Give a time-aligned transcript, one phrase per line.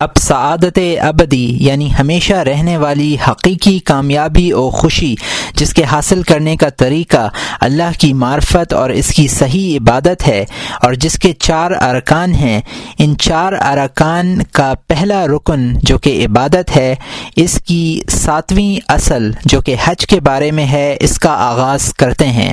[0.00, 5.14] اب سعادت ابدی یعنی ہمیشہ رہنے والی حقیقی کامیابی و خوشی،
[5.54, 7.28] جس کے حاصل کرنے کا طریقہ
[7.60, 10.44] اللہ کی معرفت اور اس کی صحیح عبادت ہے،
[10.82, 12.60] اور جس کے چار ارکان ہیں۔
[12.98, 16.94] ان چار ارکان کا پہلا رکن جو کہ عبادت ہے،
[17.36, 22.26] اس کی ساتویں اصل جو کہ حج کے بارے میں ہے، اس کا آغاز کرتے
[22.28, 22.52] ہیں۔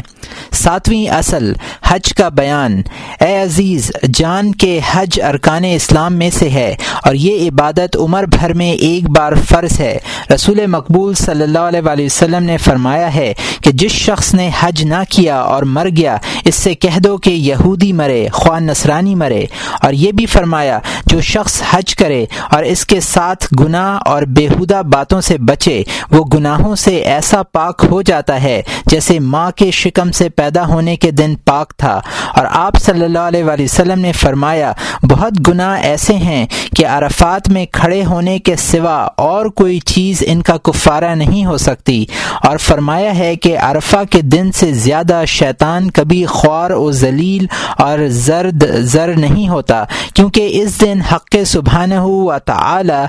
[0.53, 1.53] ساتویں اصل،
[1.83, 2.81] حج کا بیان۔
[3.21, 8.53] اے عزیز، جان کے حج ارکان اسلام میں سے ہے، اور یہ عبادت عمر بھر
[8.53, 9.97] میں ایک بار فرض ہے۔
[10.35, 14.83] رسول مقبول صلی اللہ علیہ وآلہ وسلم نے فرمایا ہے کہ جس شخص نے حج
[14.83, 19.45] نہ کیا اور مر گیا، اس سے کہہ دو کہ یہودی مرے، خواہ نصرانی مرے۔
[19.81, 24.81] اور یہ بھی فرمایا، جو شخص حج کرے اور اس کے ساتھ گناہ اور بےحدہ
[24.91, 30.11] باتوں سے بچے، وہ گناہوں سے ایسا پاک ہو جاتا ہے جیسے ماں کے شکم
[30.11, 32.01] سے پیدا ہونے کے دن پاک تھا۔
[32.35, 34.71] اور آپ صلی اللہ علیہ وآلہ وسلم نے فرمایا،
[35.03, 36.45] بہت گناہ ایسے ہیں
[36.75, 41.57] کہ عرفات میں کھڑے ہونے کے سوا اور کوئی چیز ان کا کفارہ نہیں ہو
[41.57, 42.05] سکتی
[42.43, 47.45] اور فرمایا ہے کہ عرفہ کے دن سے زیادہ شیطان کبھی خوار و ذلیل
[47.77, 53.05] اور زرد زر نہیں ہوتا، کیونکہ اس دن حق سبحانہ و تعالی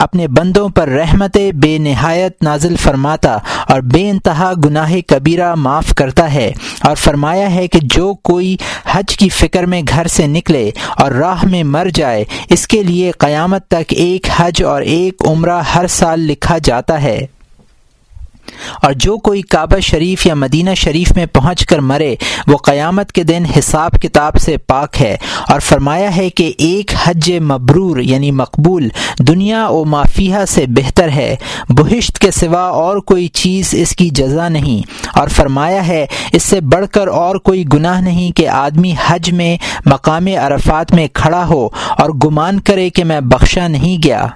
[0.00, 3.36] اپنے بندوں پر رحمت بے نہایت نازل فرماتا
[3.68, 6.52] اور بے انتہا گناہ کبیرہ معاف کرتا ہے
[6.84, 11.44] اور فرمایا ہے کہ جو کوئی حج کی فکر میں گھر سے نکلے اور راہ
[11.44, 16.20] میں مر جائے، اس کے لیے قیامت تک ایک حج اور ایک عمرہ ہر سال
[16.20, 17.26] لکھا جاتا ہے۔
[18.82, 22.14] اور جو کوئی کعبہ شریف یا مدینہ شریف میں پہنچ کر مرے،
[22.46, 25.16] وہ قیامت کے دن حساب کتاب سے پاک ہے
[25.48, 31.36] اور فرمایا ہے کہ ایک حج مبرور یعنی مقبول دنیا و مافیہ سے بہتر ہے۔
[31.68, 34.82] بہشت کے سوا اور کوئی چیز اس کی جزا نہیں۔
[35.18, 39.56] اور فرمایا ہے، اس سے بڑھ کر اور کوئی گناہ نہیں کہ آدمی حج میں،
[39.86, 44.26] مقام عرفات میں کھڑا ہو اور گمان کرے کہ میں بخشا نہیں گیا۔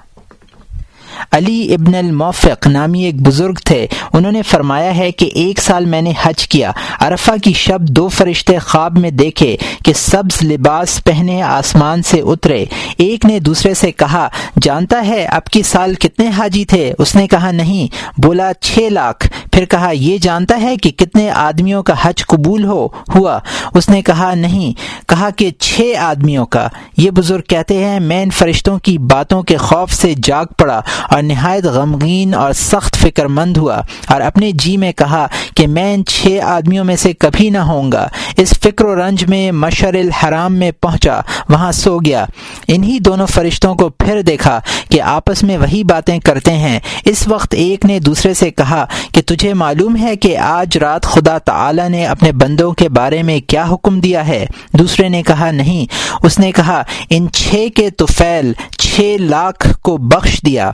[1.31, 6.01] علی ابن الموفق نامی ایک بزرگ تھے۔ انہوں نے فرمایا ہے کہ ایک سال میں
[6.01, 11.41] نے حج کیا۔ عرفہ کی شب دو فرشتے خواب میں دیکھے کہ سبز لباس پہنے
[11.41, 12.65] آسمان سے اترے۔
[12.97, 14.27] ایک نے دوسرے سے کہا،
[14.61, 17.87] جانتا ہے اب کی سال کتنے حاجی تھے؟ اس نے کہا، نہیں
[18.21, 22.87] بولا، چھ لاکھ پھر کہا، یہ جانتا ہے کہ کتنے آدمیوں کا حج قبول ہو
[23.15, 23.39] ہوا۔
[23.73, 24.73] اس نے کہا، نہیں
[25.07, 29.57] کہا کہ، چھ آدمیوں کا یہ بزرگ کہتے ہیں، میں ان فرشتوں کی باتوں کے
[29.57, 34.77] خوف سے جاگ پڑا اور نہایت غمگین اور سخت فکر مند ہوا اور اپنے جی
[34.77, 38.07] میں کہا کہ میں ان چھ آدمیوں میں سے کبھی نہ ہوں گا۔
[38.37, 42.25] اس فکر و رنج میں مشر الحرام میں پہنچا، وہاں سو گیا۔
[42.67, 44.61] انہی دونوں فرشتوں کو پھر دیکھا
[44.91, 49.21] کہ آپس میں وہی باتیں کرتے ہیں۔ اس وقت ایک نے دوسرے سے کہا کہ
[49.25, 53.65] تجھے معلوم ہے کہ آج رات خدا تعالی نے اپنے بندوں کے بارے میں کیا
[53.71, 55.85] حکم دیا ہے؟ دوسرے نے کہا، نہیں۔
[56.23, 60.71] اس نے کہا، ان چھ کے توفیل چھ لاکھ کو بخش دیا۔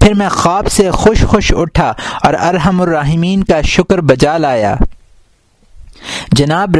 [0.00, 1.92] پھر میں خواب سے خوش خوش اٹھا
[2.22, 4.74] اور ارحم الرحمین کا شکر بجا لایا۔
[6.32, 6.76] جناب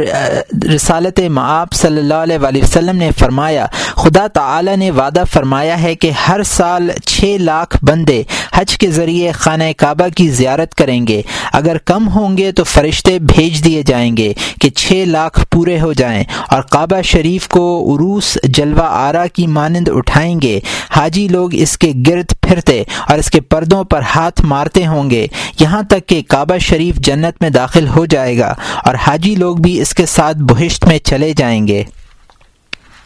[0.75, 3.65] رسالت معاب صلی اللہ علیہ وآلہ وسلم نے فرمایا،
[3.95, 9.31] خدا تعالی نے وعدہ فرمایا ہے کہ ہر سال چھ لاکھ بندے حج کے ذریعے
[9.31, 11.21] خانہ کعبہ کی زیارت کریں گے۔
[11.53, 15.93] اگر کم ہوں گے تو فرشتے بھیج دیے جائیں گے کہ چھ لاکھ پورے ہو
[15.93, 20.59] جائیں اور کعبہ شریف کو عروس جلوہ آرا کی مانند اٹھائیں گے۔
[20.89, 25.27] حاجی لوگ اس کے گرد پھرتے اور اس کے پردوں پر ہاتھ مارتے ہوں گے۔
[25.59, 28.53] یہاں تک کہ کعبہ شریف جنت میں داخل ہو جائے گا
[28.85, 31.83] اور حاجی لوگ بھی اس کے ساتھ بہشت میں چلے جائیں گے۔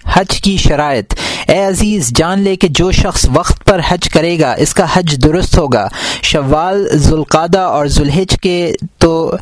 [0.05, 1.13] حج کی شرائط
[1.47, 5.23] اے عزیز، جان لے کہ جو شخص وقت پر حج کرے گا، اس کا حج
[5.23, 5.89] درست ہوگا۔
[6.21, 9.35] شوال ذوالقادہ اور ذوالحج کے تو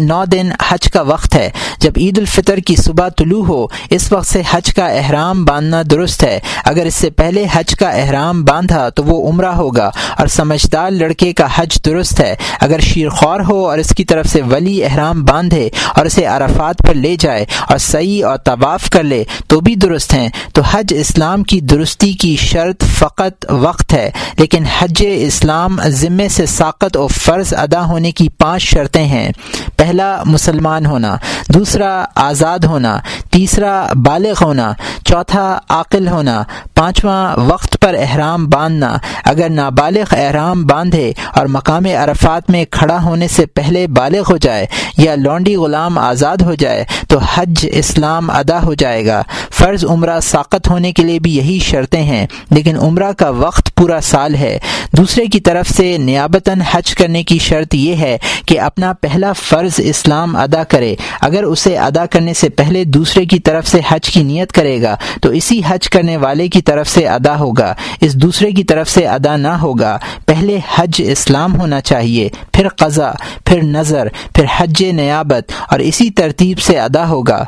[0.00, 4.26] نو دن حج کا وقت ہے۔ جب عید الفطر کی صبح طلوع ہو، اس وقت
[4.26, 8.88] سے حج کا احرام باندھنا درست ہے۔ اگر اس سے پہلے حج کا احرام باندھا،
[8.88, 13.78] تو وہ عمرہ ہوگا۔ اور سمجھدار لڑکے کا حج درست ہے۔ اگر شیرخوار ہو اور
[13.78, 18.24] اس کی طرف سے ولی احرام باندھے اور اسے عرفات پر لے جائے اور صحیح
[18.26, 22.84] اور طواف کر لے، تو بھی درست ہیں۔ تو حج اسلام کی درستی کی شرط
[22.84, 28.62] فقط وقت ہے، لیکن حج اسلام ذمے سے ساقت و فرض ادا ہونے کی پانچ
[28.62, 29.30] شرطیں ہیں۔
[29.76, 31.16] پہلا، مسلمان ہونا۔
[31.54, 32.98] دوسرا، آزاد ہونا۔
[33.30, 34.72] تیسرا، بالغ ہونا۔
[35.04, 36.42] چوتھا، عاقل ہونا۔
[36.74, 43.28] پانچواں، وقت پر احرام باندھنا۔ اگر نابالغ احرام باندھے اور مقام عرفات میں کھڑا ہونے
[43.28, 44.66] سے پہلے بالغ ہو جائے
[44.98, 50.20] یا لونڈی غلام آزاد ہو جائے، تو حج اسلام ادا ہو جائے گا۔ فرض عمرہ
[50.20, 54.58] ساقت ہونے کے لیے بھی یہی شرطیں ہیں، لیکن عمرہ کا وقت پورا سال ہے۔
[54.92, 59.72] دوسرے کی طرف سے نیابتاً حج کرنے کی شرط یہ ہے کہ اپنا پہلا فرض
[59.78, 64.22] اسلام ادا کرے۔ اگر اسے ادا کرنے سے پہلے دوسرے کی طرف سے حج کی
[64.22, 68.50] نیت کرے گا، تو اسی حج کرنے والے کی طرف سے ادا ہوگا۔ اس دوسرے
[68.50, 73.10] کی طرف سے ادا نہ ہوگا، پہلے حج اسلام ہونا چاہیے، پھر قضا
[73.44, 77.44] پھر نظر، پھر حج نیابت، اور اسی ترتیب سے ادا ہوگا۔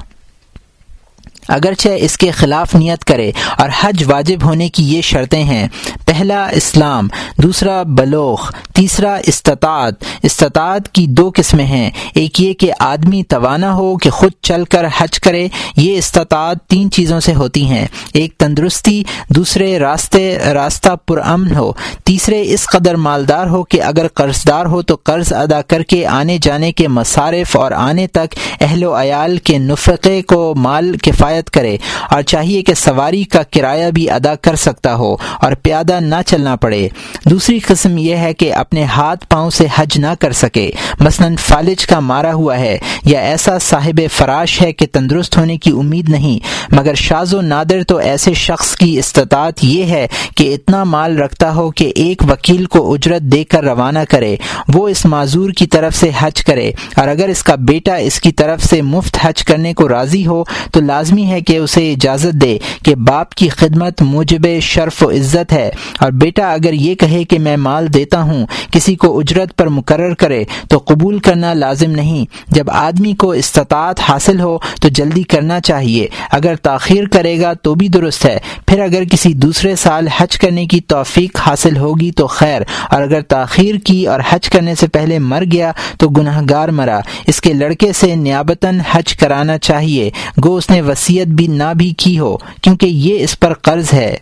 [1.49, 5.69] اگرچہ اس کے خلاف نیت کرے اور حج واجب ہونے کی یہ شرطیں ہیں۔
[6.05, 7.09] پہلا، اسلام،
[7.39, 13.97] دوسرا، بلوغ، تیسرا، استطاعت۔ استطاعت کی دو قسمیں ہیں۔ ایک یہ کہ آدمی توانا ہو
[13.97, 19.03] کہ خود چل کر حج کرے، یہ استطاعت تین چیزوں سے ہوتی ہیں۔ ایک، تندرستی،
[19.29, 21.73] دوسرے، راستے، راستہ پرامن ہو۔
[22.05, 26.07] تیسرے، اس قدر مالدار ہو کہ اگر قرض دار ہو تو قرض ادا کر کے
[26.07, 31.32] آنے جانے کے مصارف اور آنے تک اہل و عیال کے نفقے کو مال، کفایت
[31.51, 31.77] کرے
[32.11, 36.57] اور چاہیے کہ سواری کا کرایہ بھی ادا کر سکتا ہو اور پیادہ نہ چلنا
[36.57, 36.89] پڑے۔
[37.25, 40.71] دوسری قسم یہ ہے کہ اپنے ہاتھ پاؤں سے حج نہ کر سکے۔
[41.01, 45.71] مثلا فالج کا مارا ہوا ہے یا ایسا صاحب فراش ہے کہ تندرست ہونے کی
[45.71, 46.39] امید نہیں،
[46.75, 50.07] مگر شاز و نادر تو ایسے شخص کی استطاعت یہ ہے
[50.37, 54.35] کہ اتنا مال رکھتا ہو کہ ایک وکیل کو اجرت دے کر روانہ کرے۔
[54.75, 58.33] وہ اس معذور کی طرف سے حج کرے، اور اگر اس کا بیٹا اس کی
[58.33, 60.43] طرف سے مفت حج کرنے کو راضی ہو
[60.73, 65.53] تو لازمی ہے کہ اسے اجازت دے کہ باپ کی خدمت موجب شرف و عزت
[65.53, 65.71] ہے۔
[66.01, 70.15] اور بیٹا اگر یہ کہے کہ میں مال دیتا ہوں، کسی کو اجرت پر مقرر
[70.15, 75.61] کرے تو قبول کرنا لازم نہیں۔ جب آدمی کو استطاعت حاصل ہو تو جلدی کرنا
[75.61, 80.39] چاہیے۔ اگر تاخیر کرے گا تو بھی درست ہے۔ پھر اگر کسی دوسرے سال حج
[80.39, 84.87] کرنے کی توفیق حاصل ہوگی تو خیر۔ اور اگر تاخیر کی اور حج کرنے سے
[84.87, 90.11] پہلے مر گیا تو گناہ گار مرا۔ اس کے لڑکے سے نیابتاً حج کرانا چاہیے۔
[90.45, 94.17] گو اس نے وسیع بھی نہ بھی کی ہو، کیونکہ یہ اس پر قرض ہے۔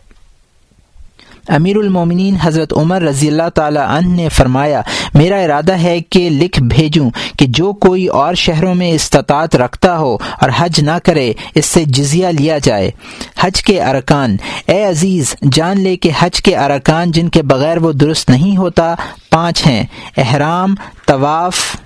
[1.49, 4.81] امیر المومنین حضرت عمر رضی اللہ تعالی عنہ نے فرمایا،
[5.15, 10.15] میرا ارادہ ہے کہ لکھ بھیجوں کہ جو کوئی اور شہروں میں استطاعت رکھتا ہو
[10.15, 12.91] اور حج نہ کرے، اس سے جزیہ لیا جائے۔
[13.41, 14.37] حج کے ارکان،
[14.67, 18.95] اے عزیز، جان لے کہ حج کے ارکان جن کے بغیر وہ درست نہیں ہوتا،
[19.31, 19.85] پانچ ہیں۔
[20.17, 20.75] احرام،
[21.07, 21.77] طواف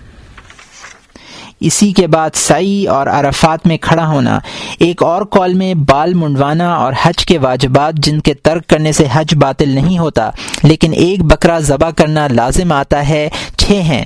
[1.67, 4.39] اسی کے بعد سعی اور عرفات میں کھڑا ہونا،
[4.79, 9.07] ایک اور کال میں بال منڈوانا اور حج کے واجبات جن کے ترک کرنے سے
[9.13, 10.31] حج باطل نہیں ہوتا،
[10.63, 14.05] لیکن ایک بکرا ذبح کرنا لازم آتا ہے، چھ ہیں۔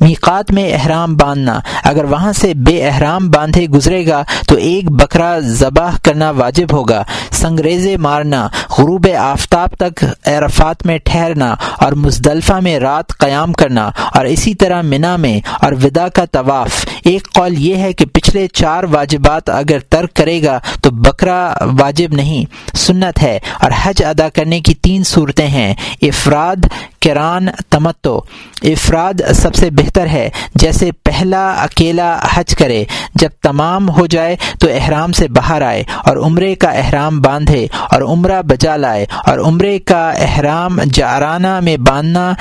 [0.00, 5.38] میقات میں احرام باندھنا۔ اگر وہاں سے بے احرام باندھے گزرے گا، تو ایک بکرا
[5.38, 8.48] ذبح کرنا واجب ہوگا۔ سنگریزے مارنا،
[8.78, 14.82] غروب آفتاب تک عرفات میں ٹھہرنا اور مزدلفہ میں رات قیام کرنا۔ اور اسی طرح
[14.82, 19.78] منا میں اور ودا کا طواف۔ ایک قول یہ ہے کہ پچھلے چار واجبات اگر
[19.78, 22.44] ترک کرے گا تو بکرا واجب نہیں،
[22.76, 26.66] سنت ہے۔ اور حج ادا کرنے کی تین صورتیں ہیں۔ افراد،
[27.02, 28.20] کران تمتو
[28.62, 32.84] افراد سب سے بہتر ہے، جیسے پہلا اکیلا حج کرے۔
[33.14, 38.02] جب تمام ہو جائے تو احرام سے باہر آئے اور عمرے کا احرام باندھے اور
[38.02, 42.32] عمرہ بجا لائے اور عمرے کا احرام جارانہ میں باندھنا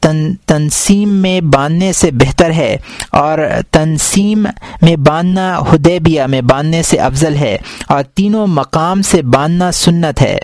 [0.00, 2.76] تن، تنسیم میں باندھنے سے بہتر ہے
[3.12, 3.38] اور
[3.70, 4.46] تنسیم
[4.82, 7.58] میں باندھنا ہدیبیہ میں باندھنے سے افضل ہے
[7.88, 10.38] اور تینوں مقام سے باندھنا سنت ہے۔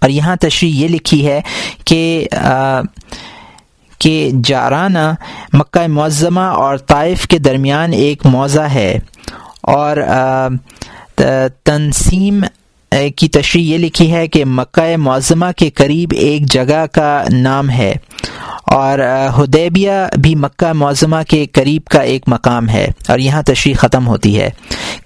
[0.00, 1.40] اور یہاں تشریح یہ لکھی ہے
[1.84, 2.28] کہ
[3.98, 5.12] کہ جارانہ
[5.52, 8.98] مکہ معظمہ اور طائف کے درمیان ایک موضع ہے
[9.60, 9.96] اور
[11.62, 12.44] تنظیم
[13.16, 17.94] کی تشریح یہ لکھی ہے کہ مکہ معظمہ کے قریب ایک جگہ کا نام ہے۔
[18.66, 18.98] اور
[19.38, 24.40] ہدیبیہ بھی مکہ معظمہ کے قریب کا ایک مقام ہے اور یہاں تشریح ختم ہوتی
[24.40, 24.50] ہے۔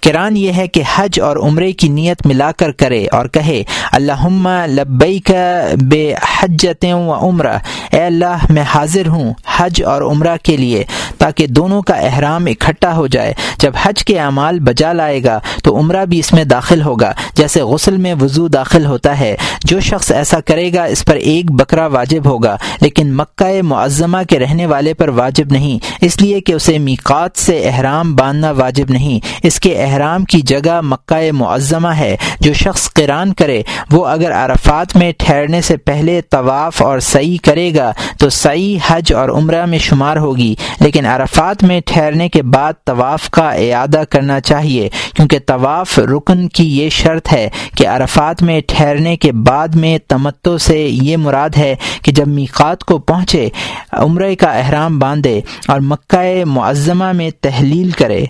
[0.02, 4.28] کران یہ ہے کہ حج اور عمرے کی نیت ملا کر کرے اور کہے اللہ
[4.66, 7.58] لبئی کا بے حجتیں و عمرہ۔
[7.90, 10.84] اے اللہ، میں حاضر ہوں حج اور عمرہ کے لیے
[11.18, 15.78] تاکہ دونوں کا احرام اکٹھا ہو جائے۔ جب حج کے اعمال بجا لائے گا تو
[15.78, 20.12] عمرہ بھی اس میں داخل ہوگا، جیسے غسل میں وضو داخل ہوتا ہے۔ جو شخص
[20.12, 24.94] ایسا کرے گا، اس پر ایک بکرا واجب ہوگا، لیکن مکہ معظمہ کے رہنے والے
[24.94, 29.82] پر واجب نہیں، اس لیے کہ اسے میقات سے احرام باندھنا واجب نہیں۔ اس کے
[29.82, 35.60] احرام کی جگہ مکہ معظمہ ہے، جو شخص قران کرے، وہ اگر عرفات میں ٹھہرنے
[35.60, 40.54] سے پہلے طواف اور سعی کرے گا، تو سعی حج اور عمرہ میں شمار ہوگی۔
[40.80, 46.78] لیکن عرفات میں ٹھہرنے کے بعد طواف کا اعادہ کرنا چاہیے، کیونکہ طواف رکن کی
[46.78, 51.74] یہ شرط ہے کہ عرفات میں ٹھہرنے کے بعد میں تمتو سے یہ مراد ہے
[52.02, 53.48] کہ جب میقات کو پہنچے
[53.92, 58.24] عمرے کا احرام باندھے اور مکہ معظمہ میں تحلیل کرے۔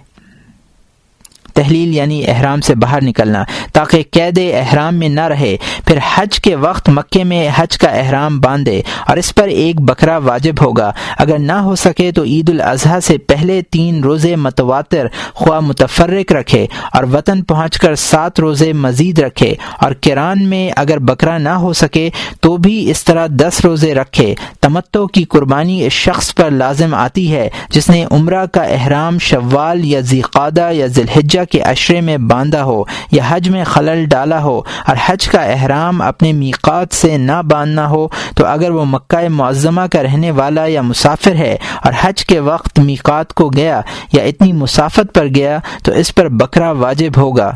[1.57, 6.55] تحلیل یعنی احرام سے باہر نکلنا، تاکہ قید احرام میں نہ رہے۔ پھر حج کے
[6.55, 11.39] وقت مکے میں حج کا احرام باندھے اور اس پر ایک بکرا واجب ہوگا۔ اگر
[11.39, 17.05] نہ ہو سکے تو عید الاضحیٰ سے پہلے تین روزے متواتر خواہ متفرق رکھے اور
[17.05, 22.11] وطن پہنچ کر سات روزے مزید رکھے۔ اور کران میں اگر بکرا نہ ہو سکے
[22.41, 27.35] تو بھی اس طرح دس روزے رکھے۔ تمتو کی قربانی اس شخص پر لازم آتی
[27.35, 32.63] ہے، جس نے عمرہ کا احرام شوال یا ذیقادہ یا ذلحجہ کے اشرے میں باندھا
[32.65, 37.43] ہو یا حج میں خلل ڈالا ہو اور حج کا احرام اپنے میقات سے نہ
[37.51, 42.25] باندھنا ہو، تو اگر وہ مکہ معظمہ کا رہنے والا یا مسافر ہے اور حج
[42.27, 43.81] کے وقت میقات کو گیا
[44.13, 47.51] یا اتنی مسافت پر گیا، تو اس پر بکرا واجب ہوگا۔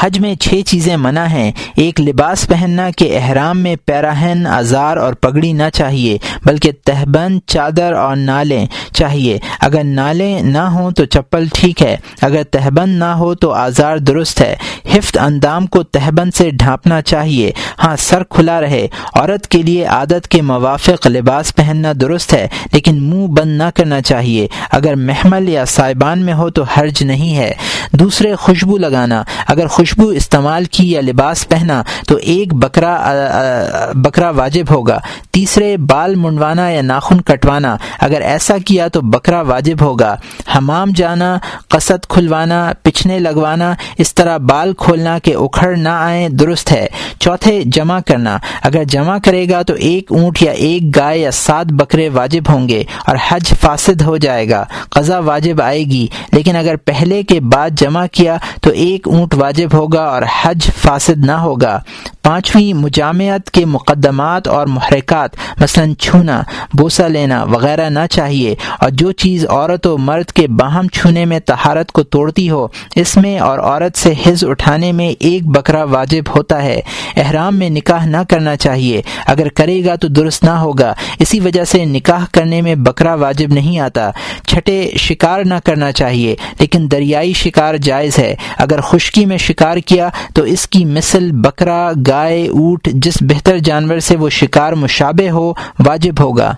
[0.00, 5.14] حج میں چھ چیزیں منع ہیں۔ ایک لباس پہننا کہ احرام میں پیراہن آزار اور
[5.14, 11.44] پگڑی نہ چاہیے، بلکہ تہبند، چادر اور نالیں چاہیے۔ اگر نالیں نہ ہوں تو چپل
[11.54, 14.56] ٹھیک ہے، اگر تہبند نہ ہو تو آزار درست ہے۔
[14.92, 17.52] حفظ اندام کو تہبند سے ڈھانپنا چاہیے۔
[17.84, 23.02] ہاں سر کھلا رہے۔ عورت کے لیے عادت کے موافق لباس پہننا درست ہے، لیکن
[23.02, 27.52] منہ بند نہ کرنا چاہیے۔ اگر محمل یا صاحبان میں ہو تو حرج نہیں ہے۔
[27.92, 33.14] دوسرے خوشبو لگانا۔ اگر خوشبو استعمال کی یا لباس پہنا تو ایک بکرا
[33.94, 34.98] بکرا واجب ہوگا۔
[35.30, 40.16] تیسرے، بال منڈوانا یا ناخن کٹوانا۔ اگر ایسا کیا تو بکرا واجب ہوگا۔
[40.56, 46.72] حمام جانا، قصد کھلوانا، پچھنے لگوانا، اس طرح بال کھولنا کہ اکھڑ نہ آئیں، درست
[46.72, 46.86] ہے۔
[47.18, 51.66] چوتھے، جمع کرنا۔ اگر جمع کرے گا تو ایک اونٹ یا ایک گائے یا سات
[51.66, 56.56] بکرے واجب ہوں گے اور حج فاسد ہو جائے گا۔ قضا واجب آئے گی۔ لیکن
[56.56, 61.32] اگر پہلے کے بعد جمع کیا تو ایک اونٹ واجب ہوگا اور حج فاسد نہ
[61.32, 61.80] ہوگا۔
[62.22, 66.42] پانچویں مجامعت کے مقدمات اور محرکات، مثلا چھونا
[66.78, 71.40] بوسا لینا وغیرہ نہ چاہیے۔ اور جو چیز عورت و مرد کے باہم چھونے میں
[71.40, 76.22] تہارت کو توڑتی ہو، اس میں اور عورت سے حز اٹھانے میں ایک بکرا واجب
[76.36, 76.80] ہوتا ہے۔
[77.16, 81.64] احرام میں نکاح نہ کرنا چاہیے۔ اگر کرے گا تو درست نہ ہوگا۔ اسی وجہ
[81.64, 84.10] سے نکاح کرنے میں بکرا واجب نہیں آتا۔
[84.46, 90.08] چھٹے شکار نہ کرنا چاہیے، لیکن دریائی شکار جائز ہے۔ اگر خشکی میں شکار کیا
[90.34, 95.52] تو اس کی مثل بکرا، گائے اونٹ جس بہتر جانور سے وہ شکار مشابہ ہو،
[95.86, 96.54] واجب ہوگا۔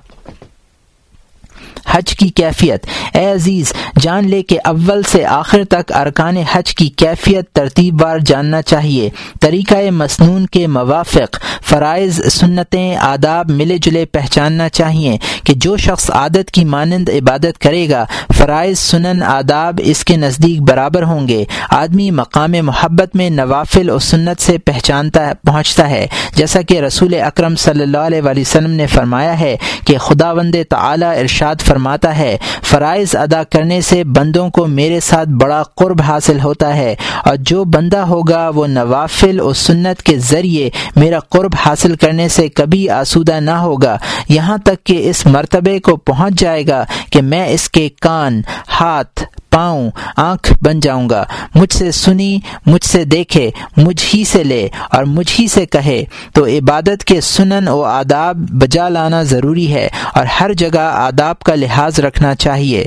[1.87, 6.89] حج کی کیفیت۔ اے عزیز، جان لے کہ اول سے آخر تک ارکان حج کی
[6.89, 9.11] کیفیت ترتیب وار جاننا چاہیے۔
[9.41, 16.51] طریقہ مصنون کے موافق، فرائض، سنتیں، آداب ملے جلے پہچاننا چاہیے کہ جو شخص عادت
[16.51, 18.05] کی مانند عبادت کرے گا،
[18.39, 24.01] فرائض، سنن، آداب اس کے نزدیک برابر ہوں گے۔ آدمی مقام محبت میں نوافل اور
[24.01, 29.41] سنت سے پہچانتا پہنچتا ہے۔ جیسا کہ رسول اکرم صلی اللہ علیہ وسلم نے فرمایا
[29.41, 35.01] ہے کہ خدا وند تعلیٰ ارشاد فرماتا ہے۔ فرائض ادا کرنے سے بندوں کو میرے
[35.01, 40.19] ساتھ بڑا قرب حاصل ہوتا ہے اور جو بندہ ہوگا وہ نوافل اور سنت کے
[40.19, 45.79] ذریعے میرا قرب حاصل کرنے سے کبھی آسودہ نہ ہوگا۔ یہاں تک کہ اس مرتبے
[45.79, 48.43] کو پہنچ جائے گا کہ میں اس کے کان،
[48.81, 54.45] ہاتھ پاؤں، آنکھ بن جاؤں گا۔ مجھ سے سنی، مجھ سے دیکھے، مجھ ہی سے
[54.45, 59.75] لے اور مجھ ہی سے کہے۔ تو عبادت کے سنن و آداب بجا لانا ضروری
[59.75, 62.87] ہے اور ہر جگہ آداب کا لحاظ رکھنا چاہیے۔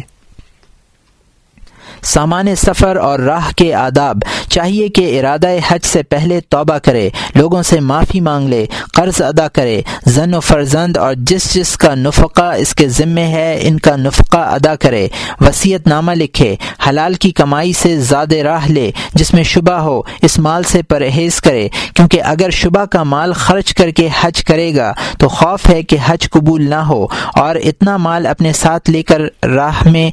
[2.04, 4.18] سامان سفر اور راہ کے آداب،
[4.50, 9.48] چاہیے کہ ارادہ حج سے پہلے توبہ کرے، لوگوں سے معافی مانگ لے، قرض ادا
[9.48, 13.96] کرے۔ زن و فرزند اور جس جس کا نفقہ اس کے ذمے ہے، ان کا
[13.96, 15.08] نفقہ ادا کرے۔
[15.42, 16.56] وسیعت نامہ لکھے،
[16.89, 21.42] حلال کی کمائی سے زیادہ راہ لے، جس میں شبہ ہو، اس مال سے پرہیز
[21.42, 25.84] کرے۔ کیونکہ اگر شبہ کا مال خرچ کر کے حج کرے گا، تو خوف ہے
[25.84, 30.12] کہ حج قبول نہ ہو۔ اور اتنا مال اپنے ساتھ لے کر راہ میں،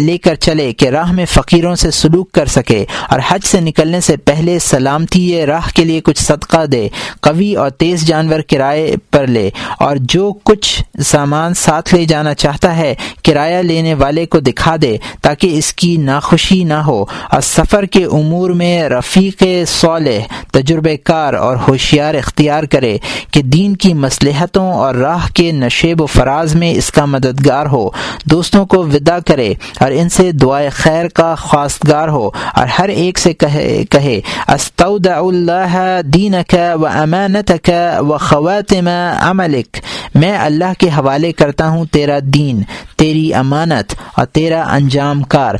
[0.00, 4.00] لے کر چلے کہ راہ میں فقیروں سے سلوک کر سکے اور حج سے نکلنے
[4.00, 6.88] سے پہلے سلامتی راہ کے لیے کچھ صدقہ دے،
[7.20, 12.76] قوی اور تیز جانور کرائے پر لے۔ اور جو کچھ سامان ساتھ لے جانا چاہتا
[12.76, 17.84] ہے، کرایہ لینے والے کو دکھا دے تاکہ اس کی ناخوشی نہ ہو۔ اور سفر
[17.84, 20.20] کے امور میں رفیق صالح
[20.52, 22.98] تجربے کار اور ہوشیار اختیار کرے
[23.30, 27.88] کہ دین کی مصلحتوں اور راہ کے نشیب و فراز میں اس کا مددگار ہو۔
[28.24, 33.18] دوستوں کو ودا کرے اور ان سے دعائے خیر کا خواستگار ہو اور ہر ایک
[33.18, 38.88] سے کہے کہے استودع اللہ دین کا و امانت کا و خواتم
[39.20, 39.78] عملک۔
[40.14, 42.62] میں اللہ کے حوالے کرتا ہوں تیرا دین،
[42.98, 45.54] تیری امانت اور تیرا انجام کار۔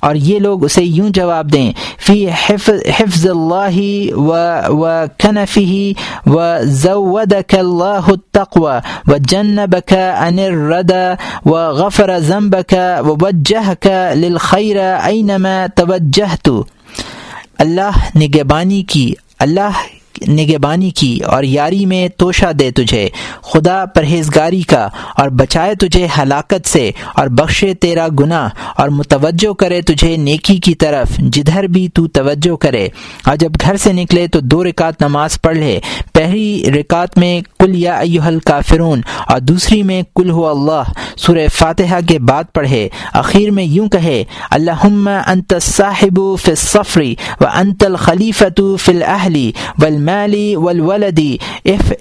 [0.00, 3.78] اور یہ لوگ اسے یوں جواب دیں، فی حفظ اللہ
[4.16, 4.36] و
[4.68, 5.92] و کنفی
[6.26, 10.92] و ضودک اللہ التقوى و جنبک ان الرد
[11.44, 12.74] و غفر ضمبک
[15.02, 16.64] اینما توجہ تو
[17.58, 19.82] اللہ نگبانی کی اللہ
[20.28, 23.08] نگبانی کی اور یاری میں توشہ دے تجھے،
[23.42, 29.80] خدا پرہیزگاری کا اور بچائے تجھے ہلاکت سے اور بخشے تیرا گناہ اور متوجہ کرے
[29.82, 32.88] تجھے نیکی کی طرف، جدھر بھی تو توجہ کرے۔
[33.26, 35.78] اور جب گھر سے نکلے تو دو رکعت نماز پڑھ لے۔
[36.12, 40.82] پہلی رکعت میں کل یا ایوہل کافرون اور دوسری میں کل ہو اللہ،
[41.16, 44.86] سورہ فاتحہ کے بعد پڑھے۔ اخیر میں یوں کہے اللہ
[45.26, 51.38] انت صاحب فی الصفری و انت الخلیفۃ فی الاہلی ول المال والولد.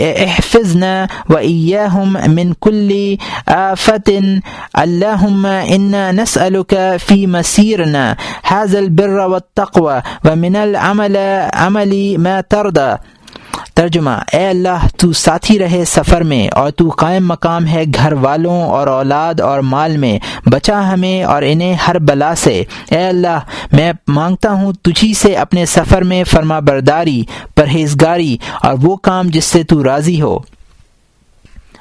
[0.01, 3.17] احفظنا وإياهم من كل
[3.49, 4.39] آفة.
[4.79, 11.17] اللهم إنا نسألك في مسيرنا هذا البر والتقوى، ومن العمل
[11.53, 12.97] عمل ما ترضى.
[13.75, 18.61] ترجمہ، اے اللہ، تو ساتھی رہے سفر میں اور تو قائم مقام ہے گھر والوں
[18.63, 23.39] اور اولاد اور مال میں، بچا ہمیں اور انہیں ہر بلا سے۔ اے اللہ،
[23.71, 27.23] میں مانگتا ہوں تجھی سے اپنے سفر میں فرما برداری،
[27.55, 30.39] پرہیزگاری اور وہ کام جس سے تو راضی ہو۔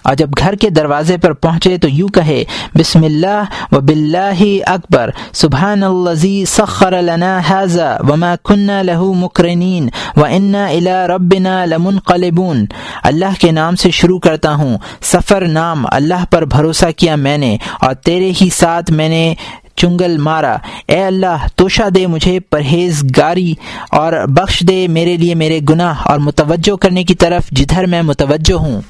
[0.05, 2.45] اور جب گھر کے دروازے پر پہنچے تو یوں کہے،
[2.75, 10.25] بسم اللہ و بلّہ اکبر، سبحان الزی سخر لنا حاضہ وما کن لہو مکرنین و
[10.25, 12.65] انا الا ربنا لمن قلبون
[13.03, 17.57] اللہ کے نام سے شروع کرتا ہوں، سفر نام، اللہ پر بھروسہ کیا میں نے
[17.81, 19.35] اور تیرے ہی ساتھ میں نے
[19.77, 20.57] چنگل مارا۔
[20.87, 23.55] اے اللہ، توشہ دے مجھے پرہیز گاری
[23.91, 28.55] اور بخش دے میرے لیے میرے گناہ اور متوجہ کرنے کی طرف جدھر میں متوجہ
[28.55, 28.81] ہوں۔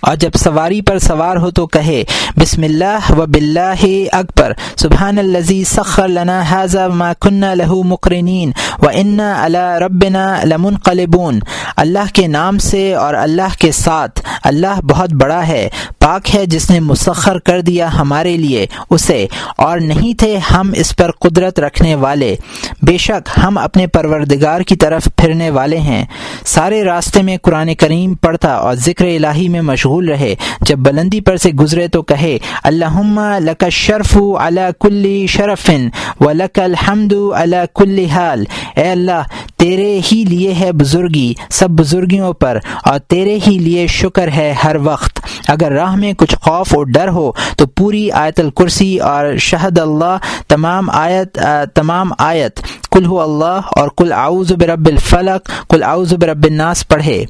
[0.00, 2.02] اور جب سواری پر سوار ہو تو کہے،
[2.36, 8.88] بسم اللہ و بلّہ اکبر، سبحان الزی سخر لنا حاضہ ما کنہ لہو مقرنین و
[8.92, 11.38] انا اللہ ربنا لمن قلبون
[11.76, 16.70] اللہ کے نام سے اور اللہ کے ساتھ، اللہ بہت بڑا ہے، پاک ہے جس
[16.70, 19.26] نے مسخر کر دیا ہمارے لیے اسے،
[19.56, 22.34] اور نہیں تھے ہم اس پر قدرت رکھنے والے۔
[22.82, 26.04] بے شک ہم اپنے پروردگار کی طرف پھرنے والے ہیں۔
[26.46, 31.20] سارے راستے میں قرآن کریم پڑھتا اور ذکر الہی میں مشہور مشغول رہے۔ جب بلندی
[31.20, 32.98] پر سے گزرے تو کہے اللہ
[33.40, 35.88] لک شرف اللہ کل شرفن
[36.20, 38.44] و لک الحمد اللہ کل حال۔
[38.76, 39.22] اے اللہ،
[39.58, 44.76] تیرے ہی لیے ہے بزرگی سب بزرگیوں پر، اور تیرے ہی لیے شکر ہے ہر
[44.84, 49.78] وقت۔ اگر راہ میں کچھ خوف اور ڈر ہو، تو پوری آیت الکرسی اور شہد
[49.78, 50.16] اللہ
[50.48, 51.38] تمام آیت
[51.74, 52.60] تمام آیت۔
[52.92, 57.24] کل ہو اللہ اور کل اعوذ برب الفلق کل اعوذ برب الناس پڑھے۔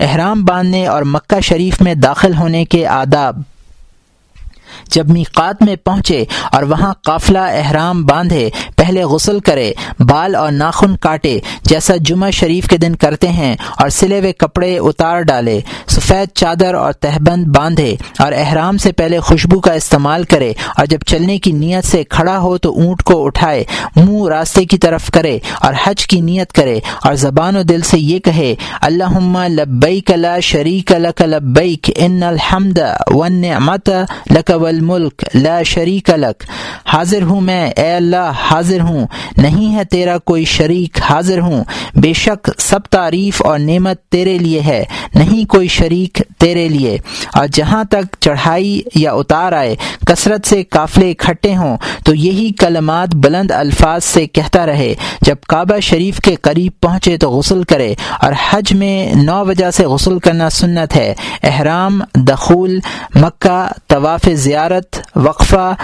[0.00, 3.40] احرام باندھنے اور مکہ شریف میں داخل ہونے کے آداب
[4.90, 10.96] جب میقات میں پہنچے اور وہاں قافلہ احرام باندھے، پہلے غسل کرے، بال اور ناخن
[11.02, 15.58] کاٹے، جیسا جمعہ شریف کے دن کرتے ہیں، اور سلے ہوئے کپڑے اتار ڈالے،
[15.90, 21.04] سفید چادر اور تہبند باندھے، اور احرام سے پہلے خوشبو کا استعمال کرے، اور جب
[21.06, 23.64] چلنے کی نیت سے کھڑا ہو تو اونٹ کو اٹھائے،
[23.96, 27.98] منہ راستے کی طرف کرے، اور حج کی نیت کرے، اور زبان و دل سے
[27.98, 29.18] یہ کہے اللہ
[29.48, 32.78] لبیک لا شریک لک لبیک، ان الحمد
[33.12, 33.90] والنعمت
[34.30, 36.44] لک والملک لا شریک لک۔
[36.86, 39.06] حاضر ہوں میں، اے اللہ، حاضر ہوں۔
[39.36, 44.60] نہیں ہے تیرا کوئی شریک، حاضر ہوں۔ بے شک سب تعریف اور نعمت تیرے لیے
[44.60, 44.84] ہے۔
[45.14, 46.98] نہیں کوئی شریک تیرے لیے۔
[47.34, 53.14] اور جہاں تک چڑھائی یا اتار آئے، کثرت سے قافلے اکٹھے ہوں، تو یہی کلمات
[53.14, 58.32] بلند الفاظ سے کہتا رہے۔ جب کعبہ شریف کے قریب پہنچے تو غسل کرے۔ اور
[58.50, 62.78] حج میں نو وجہ سے غسل کرنا سنت ہے۔ احرام، دخول،
[63.14, 65.74] مکہ، طواف زیادہ زیارت، وقفہ،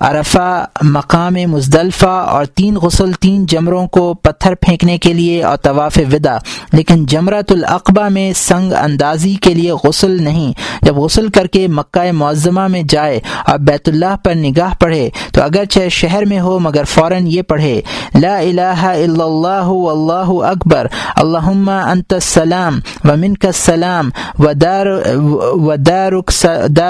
[0.00, 5.98] عرفہ، مقام مزدلفہ اور تین غسل، تین جمروں کو پتھر پھینکنے کے لیے اور طواف
[6.12, 6.36] ودا
[6.72, 12.10] لیکن جمرت العقبہ میں سنگ اندازی کے لیے غسل نہیں۔ جب غسل کر کے مکہ
[12.12, 16.84] معظمہ میں جائے اور بیت اللہ پر نگاہ پڑھے، تو اگرچہ شہر میں ہو مگر
[16.84, 17.80] فوراً یہ پڑھے،
[18.14, 25.76] لا الہ الا اللہ واللہ اکبر، اللہم انت السلام و منک السلام و دار و
[25.78, 26.12] دار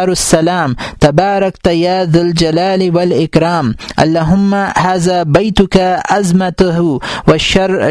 [0.09, 0.73] السلام
[1.33, 3.75] تبارک یا ذو الجلال والاکرام.
[3.99, 5.77] اللہم هذا بیتک
[6.11, 7.39] عظمته و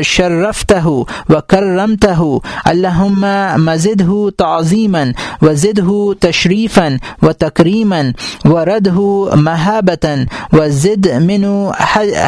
[0.03, 3.25] شرفته و کرمته اللہم
[3.65, 5.03] مزده تعظیما
[5.41, 6.87] و زده تشریفا
[7.23, 8.01] و تکریما
[8.45, 8.99] و رده
[9.35, 10.15] مہابتا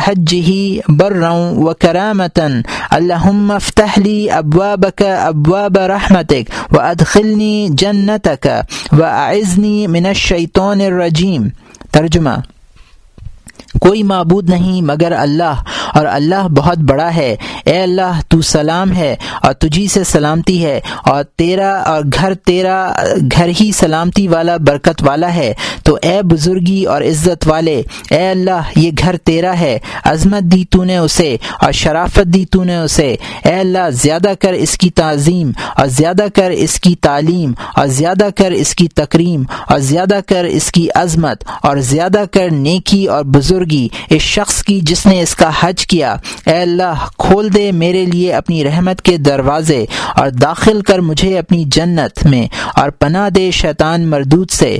[0.07, 0.51] حجه
[0.89, 1.33] برا
[1.67, 2.47] و کرامتا.
[2.91, 8.47] اللہم افتح لی ابوابک ابواب رحمتک و ادخلنی جنتک
[8.91, 11.47] و اعزنی من الشیطان الرجیم
[11.91, 12.29] ترجمہ
[13.79, 15.63] کوئی معبود نہیں مگر اللہ
[15.93, 20.79] اور اللہ بہت بڑا ہے۔ اے اللہ، تو سلام ہے اور تجھی سے سلامتی ہے
[21.05, 22.89] اور تیرا اور گھر تیرا،
[23.31, 25.53] گھر ہی سلامتی والا، برکت والا ہے۔
[25.83, 30.83] تو اے بزرگی اور عزت والے، اے اللہ، یہ گھر تیرا ہے۔ عظمت دی تو
[30.83, 35.51] نے اسے اور شرافت دی تو نے اسے۔ اے اللہ، زیادہ کر اس کی تعظیم
[35.77, 40.43] اور زیادہ کر اس کی تعلیم اور زیادہ کر اس کی تکریم اور زیادہ کر
[40.43, 45.35] اس کی عظمت اور زیادہ کر نیکی اور بزرگی اس شخص کی جس نے اس
[45.35, 46.15] کا حج کیا۔
[46.45, 51.63] اے اللہ، کھول دے میرے لیے اپنی رحمت کے دروازے اور داخل کر مجھے اپنی
[51.67, 54.77] جنت میں اور پناہ دے شیطان مردود سے۔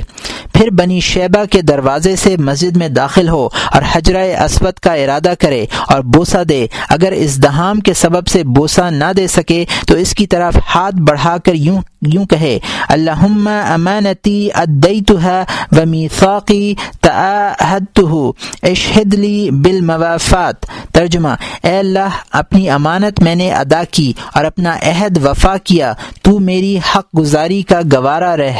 [0.54, 5.32] پھر بنی شیبہ کے دروازے سے مسجد میں داخل ہو اور حجرہ اسود کا ارادہ
[5.38, 9.96] کرے اور بوسا دے۔ اگر اس دہام کے سبب سے بوسا نہ دے سکے تو
[9.96, 11.80] اس کی طرف ہاتھ بڑھا کر یوں
[12.12, 18.30] یوں کہے، اللہم امانتی ادیتها ومیثاقی تعاہدته
[18.62, 21.28] اشہد لی بالموافات۔ ترجمہ،
[21.62, 26.78] اے اللہ، اپنی امانت میں نے ادا کی اور اپنا عہد وفا کیا، تو میری
[26.78, 28.56] حق گزاری کا گوارا رہ،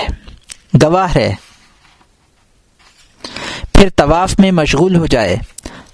[0.83, 1.33] گواہ رہ۔
[3.75, 5.37] پھر طواف میں مشغول ہو جائے۔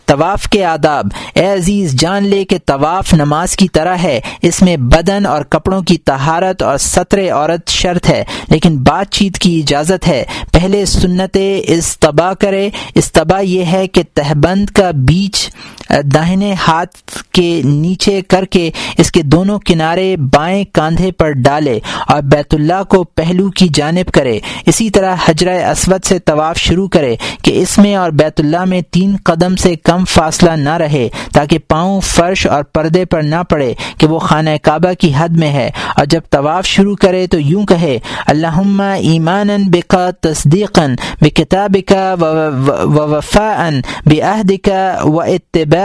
[0.07, 4.76] طواف کے آداب، اے عزیز، جان لے کہ طواف نماز کی طرح ہے، اس میں
[4.76, 10.09] بدن اور کپڑوں کی تہارت اور سطر عورت شرط ہے، لیکن بات چیت کی اجازت
[10.09, 15.50] ہے۔ پہلے سنت استبا کرے استبا یہ ہے کہ تہبند کا بیچ
[16.05, 22.22] داہنے ہاتھ کے نیچے کر کے اس کے دونوں کنارے بائیں کاندھے پر ڈالے اور
[22.22, 27.16] بیت اللہ کو پہلو کی جانب کرے۔ اسی طرح حجرہ اسود سے طواف شروع کرے
[27.42, 31.59] کہ اس میں اور بیت اللہ میں تین قدم سے کم فاصلہ نہ رہے تاکہ
[31.68, 35.70] پاؤں فرش اور پردے پر نہ پڑے کہ وہ خانہ کعبہ کی حد میں ہے۔
[35.96, 40.79] اور جب طواف شروع کرے تو یوں کہے اللہ ایمان بکا تصدیق
[41.20, 43.68] بے کتاب کا و وفا
[44.07, 45.79] بے عہد کا و اتباع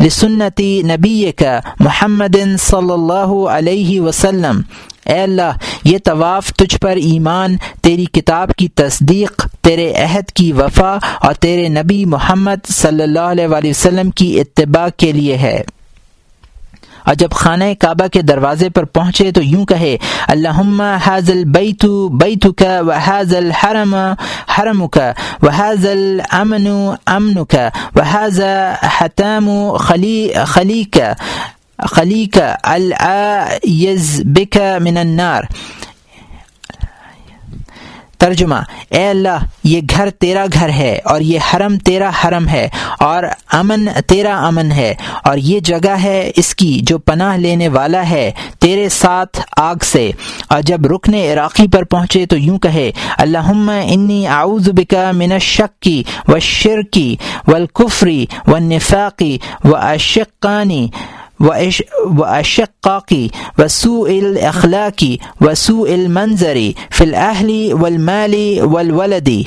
[0.00, 4.60] لسنتی نبی کا محمد صلی اللہ علیہ وسلم۔
[5.06, 5.50] اے اللہ،
[5.84, 11.68] یہ طواف تجھ پر ایمان، تیری کتاب کی تصدیق، تیرے عہد کی وفا اور تیرے
[11.68, 15.62] نبی محمد صلی اللہ علیہ وسلم کی اتباع کے لیے ہے۔
[17.06, 19.96] اور جب خانہ کعبہ کے دروازے پر پہنچے تو یوں کہے
[20.28, 20.60] اللہ
[21.06, 21.84] حاض البیت
[22.20, 23.94] بیت کا و حاض الحرم
[24.58, 25.86] حرم کا و حاض
[26.30, 26.66] امن
[27.06, 28.40] امن کا و حاض
[28.98, 31.12] حتام خلی خلی کا
[31.86, 35.42] خلیق العز بک من النار۔
[38.18, 38.54] ترجمہ،
[38.88, 42.68] اے اللہ، یہ گھر تیرا گھر ہے اور یہ حرم تیرا حرم ہے
[43.00, 48.08] اور امن تیرا امن ہے اور یہ جگہ ہے اس کی جو پناہ لینے والا
[48.10, 50.10] ہے تیرے ساتھ آگ سے۔
[50.48, 56.02] اور جب رکن عراقی پر پہنچے تو یوں کہے اللہ انی اعوذ بکا من الشکی
[56.28, 57.16] و شرکی
[57.48, 60.86] و القفری و نفاقی و اشقانی
[61.40, 69.42] و اشقاقی وسوء الاخلاقی وسوء المنظری فی الاہلی والمالی والولدی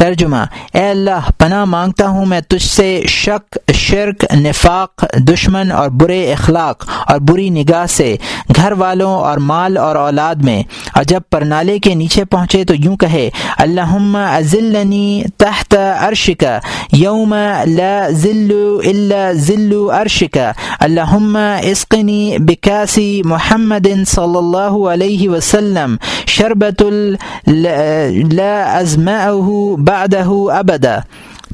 [0.00, 0.36] ترجمہ،
[0.74, 6.84] اے اللہ، پناہ مانگتا ہوں میں تجھ سے شک، شرک، نفاق، دشمن اور برے اخلاق
[7.06, 8.16] اور بری نگاہ سے
[8.56, 10.62] گھر والوں اور مال اور اولاد میں۔
[10.94, 16.58] اور جب پرنالے کے نیچے پہنچے تو یوں کہے اللہ ازلنی تحت عرشکا
[16.92, 17.34] یوم
[17.66, 18.52] لا ذل
[18.84, 21.14] الا ذل عرشکا اللہ
[21.62, 26.82] اسقنی بکاسی محمد صلی اللہ علیہ وسلم شربت
[27.46, 30.28] لا ازمعه بعده
[30.60, 31.02] ابدا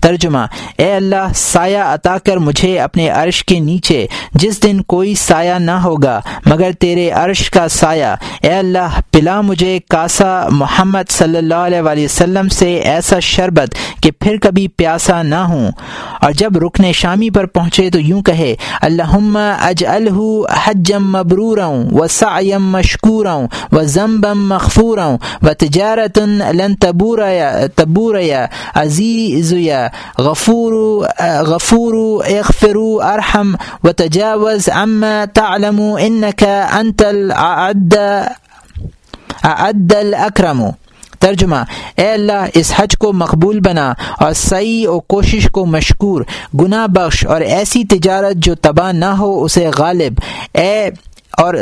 [0.03, 0.39] ترجمہ،
[0.77, 5.71] اے اللہ، سایہ عطا کر مجھے اپنے عرش کے نیچے، جس دن کوئی سایہ نہ
[5.71, 11.81] ہوگا، مگر تیرے عرش کا سایہ۔ اے اللہ، پلا مجھے کاسا محمد صلی اللہ علیہ
[11.81, 15.71] وآلہ وسلم سے ایسا شربت کہ پھر کبھی پیاسا نہ ہوں۔
[16.21, 19.85] اور جب رکن شامی پر پہنچے تو یوں کہے اللہ اج
[20.65, 21.59] حجم مبرور
[21.93, 23.27] و سعیم مشکور
[23.73, 24.99] و ضمبم مغفور
[25.43, 26.19] و تجارت
[26.53, 27.19] لن تبور
[27.77, 28.15] تبور
[28.75, 29.55] عزیز
[30.19, 30.73] غفور
[31.47, 31.95] غفور
[32.29, 33.55] اغفر ارحم
[33.85, 34.69] و تجاوز
[35.35, 37.95] تعلم انك انت الاعد
[39.45, 40.63] اعد الاکرم.
[41.21, 41.57] ترجمہ،
[41.97, 46.23] اے اللہ، اس حج کو مقبول بنا اور صحیح و کوشش کو مشکور،
[46.61, 50.21] گناہ بخش اور ایسی تجارت جو تباہ نہ ہو، اسے غالب،
[50.53, 50.91] اے
[51.43, 51.55] اور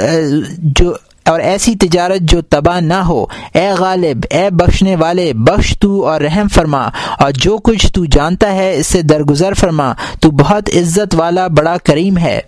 [0.59, 0.92] جو
[1.25, 6.21] اور ایسی تجارت جو تباہ نہ ہو۔ اے غالب، اے بخشنے والے، بخش تو اور
[6.21, 11.15] رحم فرما۔ اور جو کچھ تو جانتا ہے، اس سے درگزر فرما۔ تو بہت عزت
[11.15, 12.41] والا بڑا کریم ہے۔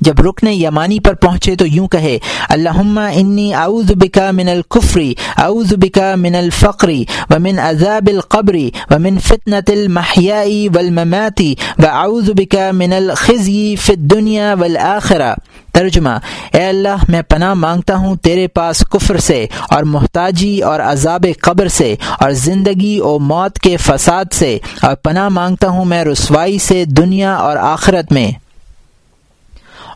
[0.00, 5.72] جب رکن یمانی پر پہنچے تو یوں کہے اللہ انی اعوذ بکا من القفری اعوذ
[5.72, 12.70] بکا من الفقری و من عذاب القبری و من فتنة المحیائی والمماتی و اعوذ بکا
[12.72, 15.34] من الخزی فی الدنیا والآخرہ۔
[15.76, 16.16] ترجمہ،
[16.52, 21.68] اے اللہ، میں پناہ مانگتا ہوں تیرے پاس کفر سے اور محتاجی اور عذاب قبر
[21.68, 26.84] سے اور زندگی و موت کے فساد سے اور پناہ مانگتا ہوں میں رسوائی سے
[26.84, 28.30] دنیا اور آخرت میں۔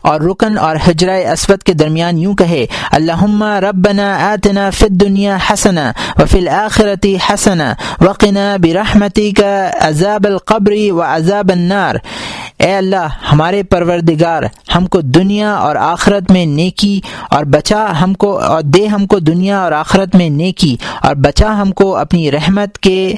[0.01, 5.91] اور رکن اور حجرہ اسود کے درمیان یوں کہے اللہ ربنا آتنا فی الدنیا حسنا
[6.17, 11.95] وفی الآخرتی حسنا وقنا برحمتی کا عذاب القبری و عذاب النار۔
[12.63, 14.43] اے اللہ، ہمارے پروردگار،
[14.75, 19.19] ہم کو دنیا اور آخرت میں نیکی اور بچا ہم کو، اور دے ہم کو
[19.19, 23.15] دنیا اور آخرت میں نیکی اور بچا ہم کو اپنی رحمت کے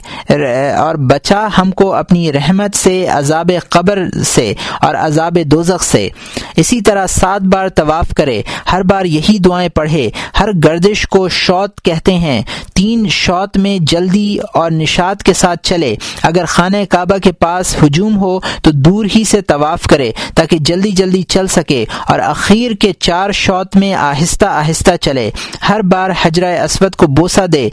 [0.78, 6.08] اور بچا ہم کو اپنی رحمت سے عذاب قبر سے اور عذاب دوزخ سے۔
[6.56, 11.82] اسی طرح سات بار طواف کرے، ہر بار یہی دعائیں پڑھے۔ ہر گردش کو شوت
[11.82, 12.42] کہتے ہیں۔
[12.76, 18.18] تین شوت میں جلدی اور نشاد کے ساتھ چلے۔ اگر خانہ کعبہ کے پاس ہجوم
[18.18, 22.92] ہو تو دور ہی سے طواف کرے تاکہ جلدی جلدی چل سکے اور اخیر کے
[23.00, 25.30] چار شوت میں آہستہ آہستہ چلے۔
[25.70, 27.68] ہر بار حجرہ اسود کو بوسا دے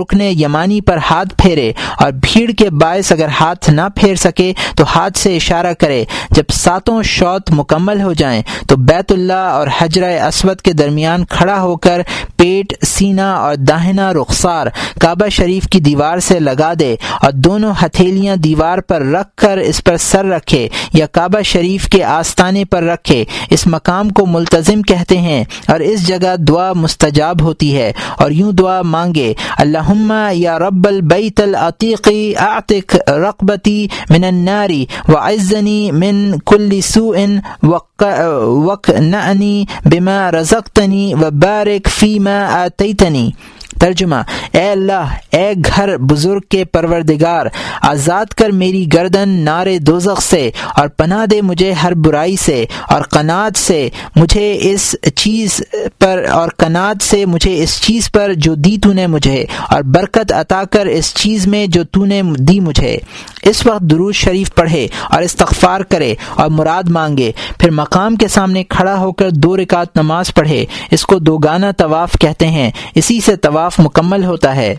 [0.00, 4.84] رکنے یمانی پر ہاتھ پھیرے اور بھیڑ کے باعث اگر ہاتھ نہ پھیر سکے تو
[4.94, 10.12] ہاتھ سے اشارہ کرے۔ جب ساتوں شوت مکمل ہو جائیں تو بیت اللہ اور حجرہ
[10.22, 12.00] اسود کے درمیان کھڑا ہو کر
[12.36, 14.66] پیٹ، سینہ اور داہنا رخسار
[15.00, 19.82] کعبہ شریف کی دیوار سے لگا دے اور دونوں ہتھیلیاں دیوار پر رکھ کر اس
[19.84, 25.18] پر سر رکھے۔ یا کعبہ شریف کے آستانے پر رکھے۔ اس مقام کو ملتظم کہتے
[25.18, 29.92] ہیں اور اس جگہ دعا مستجاب ہوتی ہے اور یوں دعا مانگے اللہ
[30.32, 37.16] یا رب البیت العتیقی اعتق رقبتی من الناری وعزنی من کل سوء
[37.62, 43.30] وق نعنی بما رزقتنی و بارک فیما آتیتنی۔
[43.80, 44.20] ترجمہ،
[44.52, 47.46] اے اللہ، اے گھر بزرگ کے پروردگار،
[47.82, 53.02] آزاد کر میری گردن نارے دوزخ سے اور پناہ دے مجھے ہر برائی سے اور
[53.10, 55.60] قناعت سے مجھے اس چیز
[55.98, 60.32] پر، اور قناعت سے مجھے اس چیز پر جو دی تو نے مجھے اور برکت
[60.32, 62.96] عطا کر اس چیز میں جو تو نے دی مجھے۔
[63.42, 68.64] اس وقت درود شریف پڑھے اور استغفار کرے اور مراد مانگے۔ پھر مقام کے سامنے
[68.64, 73.20] کھڑا ہو کر دو رکعت نماز پڑھے۔ اس کو دو گانا طواف کہتے ہیں۔ اسی
[73.20, 74.74] سے طواف مکمل ہوتا ہے۔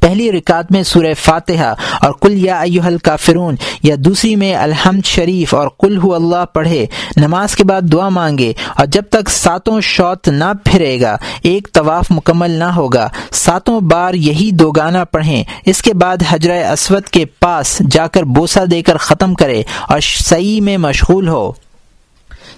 [0.00, 5.54] پہلی رکعت میں سورہ فاتحہ اور کل یا ایوہل کافرون یا دوسری میں الحمد شریف
[5.54, 10.28] اور کل ہو اللہ پڑھے، نماز کے بعد دعا مانگے اور جب تک ساتوں شوت
[10.28, 15.82] نہ پھرے گا، ایک طواف مکمل نہ ہوگا۔ ساتوں بار یہی دو گانا پڑھیں۔ اس
[15.82, 20.60] کے بعد حجرہ اسود کے پاس جا کر بوسا دے کر ختم کرے اور صحیح
[20.60, 21.52] میں مشغول ہو۔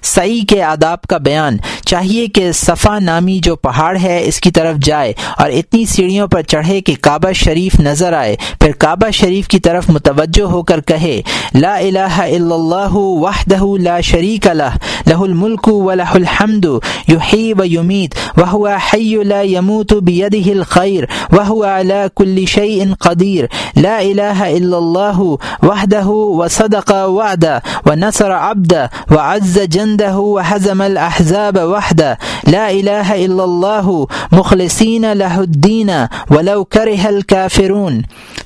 [0.02, 1.56] سعی کے آداب کا بیان۔
[1.86, 6.42] چاہیے کہ صفا نامی جو پہاڑ ہے، اس کی طرف جائے اور اتنی سیڑھیوں پر
[6.42, 11.20] چڑھے کہ کعبہ شریف نظر آئے۔ پھر کعبہ شریف کی طرف متوجہ ہو کر کہے،
[11.54, 16.66] لا الہ الا اللہ وحدہ لا شریک لہ لہ الملک و لہ الحمد،
[17.08, 23.44] یحیی و یمیت وہو حی لا يموت بیدہ الخیر وہو علی کل شیء قدیر۔
[23.76, 25.20] لا الہ الا اللہ
[25.62, 32.18] وحدہ وصدق وعدہ ونصر عبدہ وعز جن عنده وحزم الأحزاب وحده.
[32.54, 35.90] لا إله إلا الله، مخلصين له الدين،
[36.30, 38.02] ولو كره الكافرون.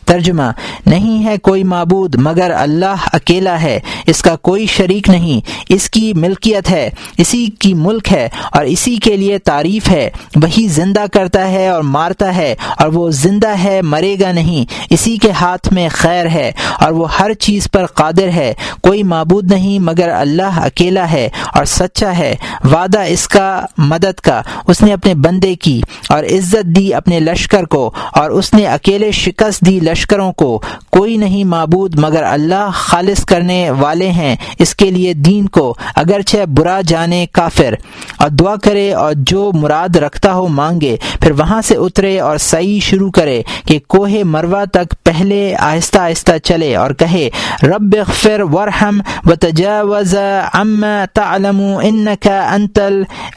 [0.07, 0.43] ترجمہ،
[0.87, 6.13] نہیں ہے کوئی معبود، مگر اللہ اکیلا ہے، اس کا کوئی شریک نہیں، اس کی
[6.15, 10.09] ملکیت ہے، اسی کی ملک ہے، اور اسی کے لیے تعریف ہے،
[10.43, 15.17] وہی زندہ کرتا ہے اور مارتا ہے، اور وہ زندہ ہے، مرے گا نہیں، اسی
[15.17, 16.51] کے ہاتھ میں خیر ہے،
[16.81, 18.53] اور وہ ہر چیز پر قادر ہے،
[18.83, 22.35] کوئی معبود نہیں، مگر اللہ اکیلا ہے اور سچا ہے،
[22.73, 27.65] وعدہ اس کا، مدد کا۔ اس نے اپنے بندے کی اور عزت دی اپنے لشکر
[27.65, 33.25] کو، اور اس نے اکیلے شکست دی لشکروں کو۔ کوئی نہیں معبود مگر اللہ خالص
[33.25, 37.75] کرنے والے ہیں، اس کے لیے دین کو، اگرچہ برا جانے کافر۔
[38.19, 42.81] اور دعا کرے اور جو مراد رکھتا ہو مانگے، پھر وہاں سے اترے اور صحیح
[42.81, 47.29] شروع کرے کہ کوہ مروا تک پہلے آہستہ آہستہ چلے اور کہے،
[47.63, 50.15] رب اغفر ورحم و تجاوز
[50.53, 50.85] ام
[51.23, 52.79] تعلم انك انت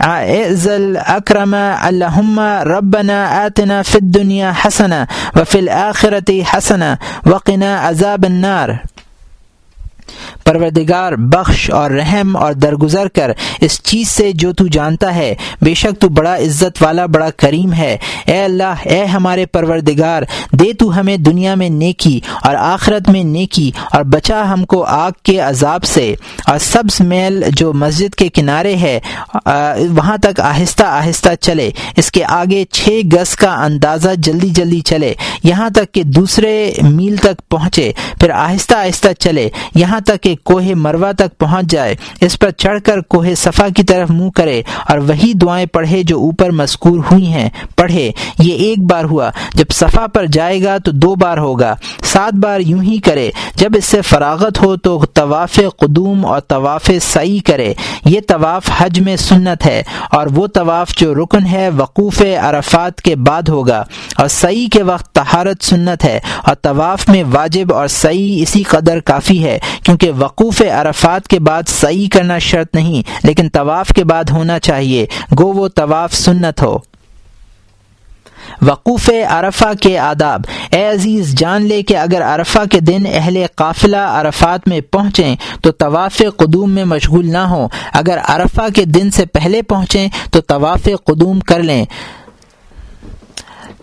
[0.01, 1.53] العزل اکرم
[1.89, 2.39] اللهم
[2.75, 6.97] ربنا آتنا في الدنيا حسنه وفي الاخره حسنه
[7.31, 8.69] وقنا عذاب النار.
[10.45, 13.31] پروردگار بخش اور رحم اور درگزر کر
[13.61, 17.73] اس چیز سے جو تو جانتا ہے، بے شک تو بڑا عزت والا، بڑا کریم
[17.73, 23.23] ہے۔ اے اللہ، اے ہمارے پروردگار، دے تو ہمیں دنیا میں نیکی اور آخرت میں
[23.23, 26.15] نیکی اور بچا ہم کو آگ کے عذاب سے۔
[26.47, 28.99] اور سبز میل جو مسجد کے کنارے ہے
[29.89, 35.13] وہاں تک آہستہ آہستہ چلے۔ اس کے آگے چھ گز کا اندازہ جلدی جلدی چلے۔
[35.43, 40.73] یہاں تک کہ دوسرے میل تک پہنچے، پھر آہستہ آہستہ چلے۔ یہاں تک کہ کوہ
[40.75, 44.97] مروا تک پہنچ جائے، اس پر چڑھ کر کوہ صفا کی طرف منہ کرے اور
[44.97, 50.05] وہی دعائیں پڑھے جو اوپر مذکور ہوئی ہیں۔ پڑھے، یہ ایک بار ہوا، جب صفا
[50.13, 54.01] پر جائے گا تو دو بار ہوگا، سات بار یوں ہی کرے۔ جب اس سے
[54.01, 57.73] فراغت ہو تو طواف قدوم اور طواف سعی کرے۔
[58.05, 63.15] یہ طواف حج میں سنت ہے اور وہ طواف جو رکن ہے وقوف عرفات کے
[63.15, 63.83] بعد ہوگا
[64.17, 68.99] اور سعی کے وقت تہارت سنت ہے اور طواف میں واجب اور سعی اسی قدر
[68.99, 74.23] کافی ہے، کیونکہ وقوف عرفات کے بعد صحیح کرنا شرط نہیں، لیکن طواف کے بعد
[74.31, 75.05] ہونا چاہیے،
[75.39, 76.77] گو وہ طواف سنت ہو۔
[78.61, 83.97] وقوف عرفہ کے آداب۔ اے عزیز، جان لے کہ اگر عرفہ کے دن اہل قافلہ
[83.97, 89.25] عرفات میں پہنچیں تو طواف قدوم میں مشغول نہ ہوں۔ اگر عرفہ کے دن سے
[89.25, 91.85] پہلے پہنچیں تو طواف قدوم کر لیں۔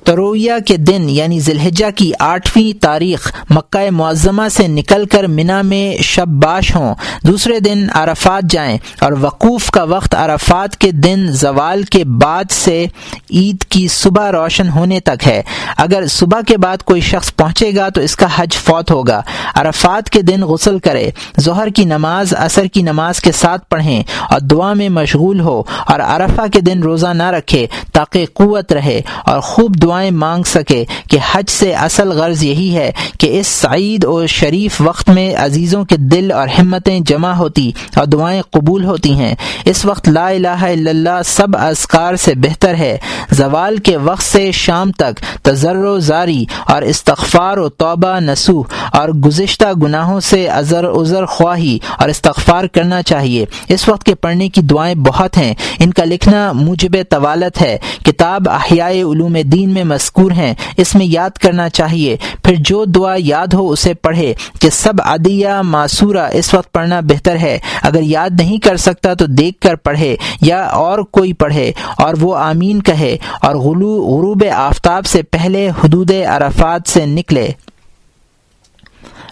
[0.05, 6.03] ترویہ کے دن یعنی ذلحجہ کی آٹھویں تاریخ مکہ معظمہ سے نکل کر منا میں
[6.03, 6.95] شب باش ہوں۔
[7.27, 12.87] دوسرے دن عرفات جائیں اور وقوف کا وقت عرفات کے دن زوال کے بعد سے
[13.31, 15.43] عید کی صبح روشن ہونے تک ہے۔
[15.77, 19.23] اگر صبح کے بعد کوئی شخص پہنچے گا تو اس کا حج فوت ہوگا۔
[19.55, 21.11] عرفات کے دن غسل کرے،
[21.41, 26.01] ظہر کی نماز، عصر کی نماز کے ساتھ پڑھیں اور دعا میں مشغول ہو اور
[26.01, 30.85] عرفہ کے دن روزہ نہ رکھے تاکہ قوت رہے اور خوب دعا دعائیں مانگ سکے
[31.11, 35.85] کہ حج سے اصل غرض یہی ہے کہ اس سعید اور شریف وقت میں عزیزوں
[35.85, 40.49] کے دل اور ہمتیں جمع ہوتی اور دعائیں قبول ہوتی ہیں۔ اس وقت لا الہ
[40.49, 42.99] الا اللہ سب اذکار سے بہتر ہے۔
[43.31, 49.09] زوال کے وقت سے شام تک تجر و زاری اور استغفار و توبہ نسوح اور
[49.09, 54.61] گزشتہ گناہوں سے ازر ازر خواہی اور استغفار کرنا چاہیے۔ اس وقت کے پڑھنے کی
[54.61, 60.31] دعائیں بہت ہیں۔ ان کا لکھنا موجب طوالت ہے۔ کتاب احیاء علوم دین میں مذکور
[60.31, 64.93] ہیں۔ اس میں یاد کرنا چاہیے۔ پھر جو دعا یاد ہو اسے پڑھے کہ سب
[65.05, 69.75] عدیہ معصورہ اس وقت پڑھنا بہتر ہے۔ اگر یاد نہیں کر سکتا تو دیکھ کر
[69.75, 75.71] پڑھے یا اور کوئی پڑھے اور وہ آمین کہے اور غلو، غروب آفتاب سے پہلے
[75.85, 77.49] حدود عرفات سے نکلے۔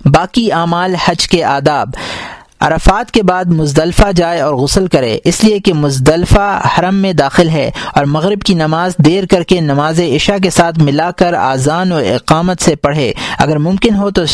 [0.05, 1.89] باقی اعمال حج کے آداب۔
[2.61, 7.49] عرفات کے بعد مزدلفہ جائے اور غسل کرے، اس لیے کہ مزدلفہ حرم میں داخل
[7.49, 11.93] ہے اور مغرب کی نماز دیر کر کے نماز عشاء کے ساتھ ملا کر آزان
[11.93, 14.25] و اقامت سے پڑھے۔ اگر ممکن ہو تو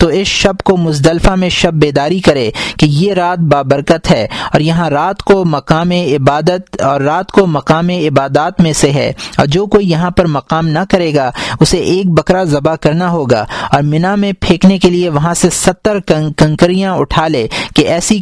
[0.00, 4.60] تو اس شب کو مزدلفہ میں شب بیداری کرے کہ یہ رات بابرکت ہے اور
[4.60, 9.66] یہاں رات کو مقام عبادت اور رات کو مقام عبادات میں سے ہے اور جو
[9.66, 14.14] کوئی یہاں پر مقام نہ کرے گا، اسے ایک بکرا ذبح کرنا ہوگا اور مینا
[14.14, 15.98] میں پھینکنے کے لیے وہاں سے ستر
[16.36, 18.20] کنکریاں اٹھا لے کہ ایسی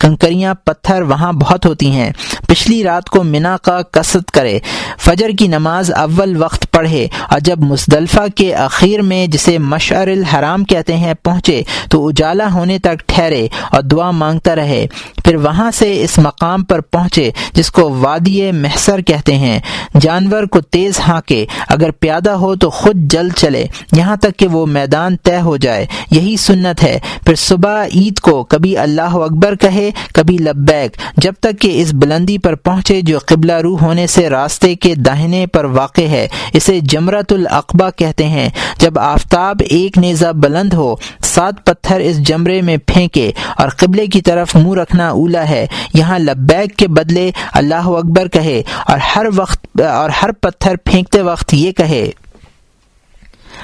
[0.00, 2.10] کنکریاں پتھر وہاں بہت ہوتی ہیں۔
[2.46, 4.58] پچھلی رات کو منا کا کسط کرے۔
[5.00, 10.64] فجر کی نماز اول وقت پڑھے۔ اور جب مصطلفہ کے اخیر میں جسے مشعر الحرام
[10.64, 14.86] کہتے ہیں پہنچے، تو اجالا ہونے تک ٹھہرے اور دعا مانگتا رہے۔
[15.24, 19.60] پھر وہاں سے اس مقام پر پہنچے، جس کو وادی محسر کہتے ہیں۔
[20.00, 24.66] جانور کو تیز ہانکے۔ اگر پیادہ ہو تو خود جل چلے۔ یہاں تک کہ وہ
[24.66, 29.54] میدان طے ہو جائے۔ یہی سنت ہے۔ پھر صبح عید کو کبھی کبھی اللہ اکبر
[29.54, 34.28] کہے، کبھی لبیک۔ جب تک کہ اس بلندی پر پہنچے جو قبلہ روح ہونے سے
[34.30, 40.32] راستے کے داہنے پر واقع ہے، اسے جمرت العقبہ کہتے ہیں۔ جب آفتاب ایک نیزہ
[40.34, 45.48] بلند ہو، سات پتھر اس جمرے میں پھینکے اور قبلے کی طرف منہ رکھنا اولا
[45.48, 51.22] ہے، یہاں لبیک کے بدلے اللہ اکبر کہے اور ہر وقت، اور ہر پتھر پھینکتے
[51.22, 52.10] وقت یہ کہے۔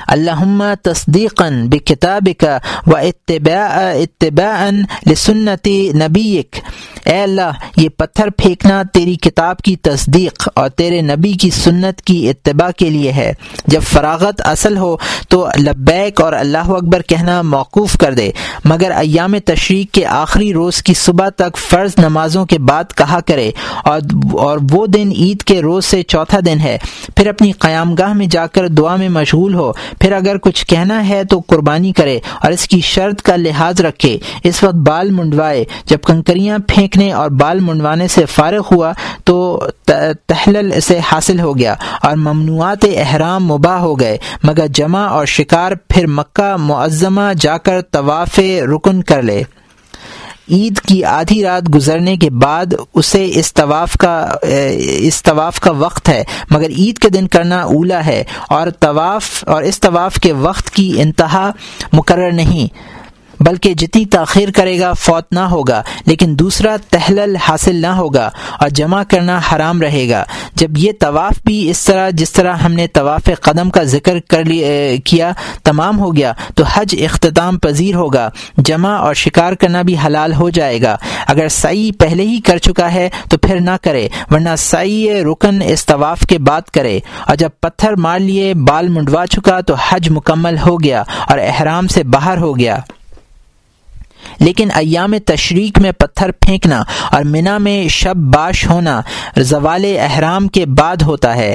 [0.07, 2.45] اللہم تصدیقا بکتابک
[2.87, 4.71] و اتباع اتباعا
[5.11, 6.57] لسنت نبیک۔
[7.05, 12.31] اے اللہ، یہ پتھر پھینکنا تیری کتاب کی تصدیق اور تیرے نبی کی سنت کی
[12.31, 13.33] اتباع کے لیے ہے۔
[13.67, 14.97] جب فراغت اصل ہو
[15.29, 18.31] تو لبیک اور اللہ اکبر کہنا موقوف کر دے۔
[18.65, 23.51] مگر ایام تشریق کے آخری روز کی صبح تک فرض نمازوں کے بعد کہا کرے
[23.85, 24.01] اور
[24.33, 26.79] اور وہ دن عید کے روز سے چوتھا دن ہے۔
[27.17, 31.09] پھر اپنی قیام گاہ میں جا کر دعا میں مشغول ہو۔ پھر اگر کچھ کہنا
[31.09, 35.65] ہے تو قربانی کرے اور اس کی شرط کا لحاظ رکھے۔ اس وقت بال منڈوائے۔
[35.87, 38.93] جب کنکریاں پھینکنے اور بال منڈوانے سے فارغ ہوا
[39.25, 39.67] تو
[40.27, 45.73] تحلل سے حاصل ہو گیا اور ممنوعات احرام مباح ہو گئے۔ مگر جمع اور شکار
[45.89, 48.39] پھر مکہ معظمہ جا کر طواف
[48.75, 49.43] رکن کر لے۔
[50.51, 54.15] عید کی آدھی رات گزرنے کے بعد اسے اس طواف کا
[54.99, 59.63] اس طواف کا وقت ہے۔ مگر عید کے دن کرنا اولا ہے اور طواف، اور
[59.63, 61.51] اس طواف کے وقت کی انتہا
[61.93, 62.67] مقرر نہیں۔
[63.45, 68.31] بلکہ جتنی تاخیر کرے گا فوت نہ ہوگا، لیکن دوسرا تحلل حاصل نہ ہوگا
[68.61, 70.25] اور جمع کرنا حرام رہے گا۔
[70.55, 74.43] جب یہ طواف بھی اس طرح، جس طرح ہم نے طواف قدم کا ذکر کر
[75.05, 75.33] کیا
[75.65, 78.29] تمام ہو گیا، تو حج اختتام پذیر ہوگا۔
[78.59, 82.93] جمع اور شکار کرنا بھی حلال ہو جائے گا۔ اگر سعی پہلے ہی کر چکا
[82.95, 87.51] ہے، تو پھر نہ کرے، ورنہ سعی رکن اس طواف کے بعد کرے۔ اور جب
[87.61, 92.39] پتھر مار لیے، بال منڈوا چکا، تو حج مکمل ہو گیا اور احرام سے باہر
[92.39, 92.79] ہو گیا۔
[94.41, 99.01] لیکن ایام تشریق میں پتھر پھینکنا اور منا میں شب باش ہونا
[99.37, 101.55] زوال احرام کے بعد ہوتا ہے۔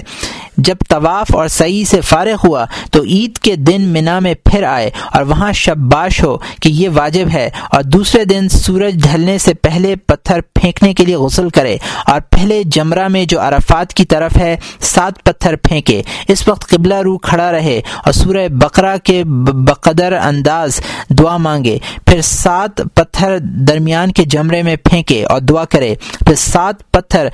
[0.57, 4.89] جب طواف اور سعی سے فارغ ہوا تو عید کے دن منا میں پھر آئے
[5.13, 9.53] اور وہاں شب باش ہو کہ یہ واجب ہے اور دوسرے دن سورج ڈھلنے سے
[9.53, 11.77] پہلے پتھر پھینکنے کے لیے غسل کرے
[12.07, 16.95] اور پہلے جمرہ میں جو عرفات کی طرف ہے سات پتھر پھینکے۔ اس وقت قبلہ
[16.95, 19.23] رو کھڑا رہے اور سورہ بقرہ کے
[19.67, 20.79] بقدر انداز
[21.09, 21.77] دعا مانگے۔
[22.07, 25.95] پھر سات پتھر درمیان کے جمرے میں پھینکے اور دعا کرے۔
[26.25, 27.27] پھر سات پتھر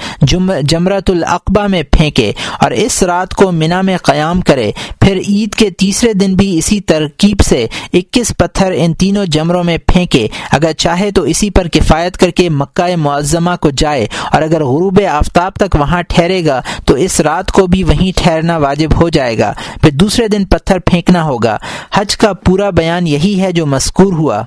[0.61, 5.70] جمرت العقبہ میں پھینکے اور اس رات کو منا میں قیام کرے، پھر عید کے
[5.70, 11.11] تیسرے دن بھی اسی ترکیب سے اکیس پتھر ان تینوں جمروں میں پھینکے۔ اگر چاہے
[11.11, 15.76] تو اسی پر کفایت کر کے مکہ معظمہ کو جائے، اور اگر غروب آفتاب تک
[15.76, 19.91] وہاں ٹھہرے گا، تو اس رات کو بھی وہیں ٹھہرنا واجب ہو جائے گا۔ پھر
[19.91, 21.57] دوسرے دن پتھر پھینکنا ہوگا۔
[21.93, 24.43] حج کا پورا بیان یہی ہے جو مذکور ہوا۔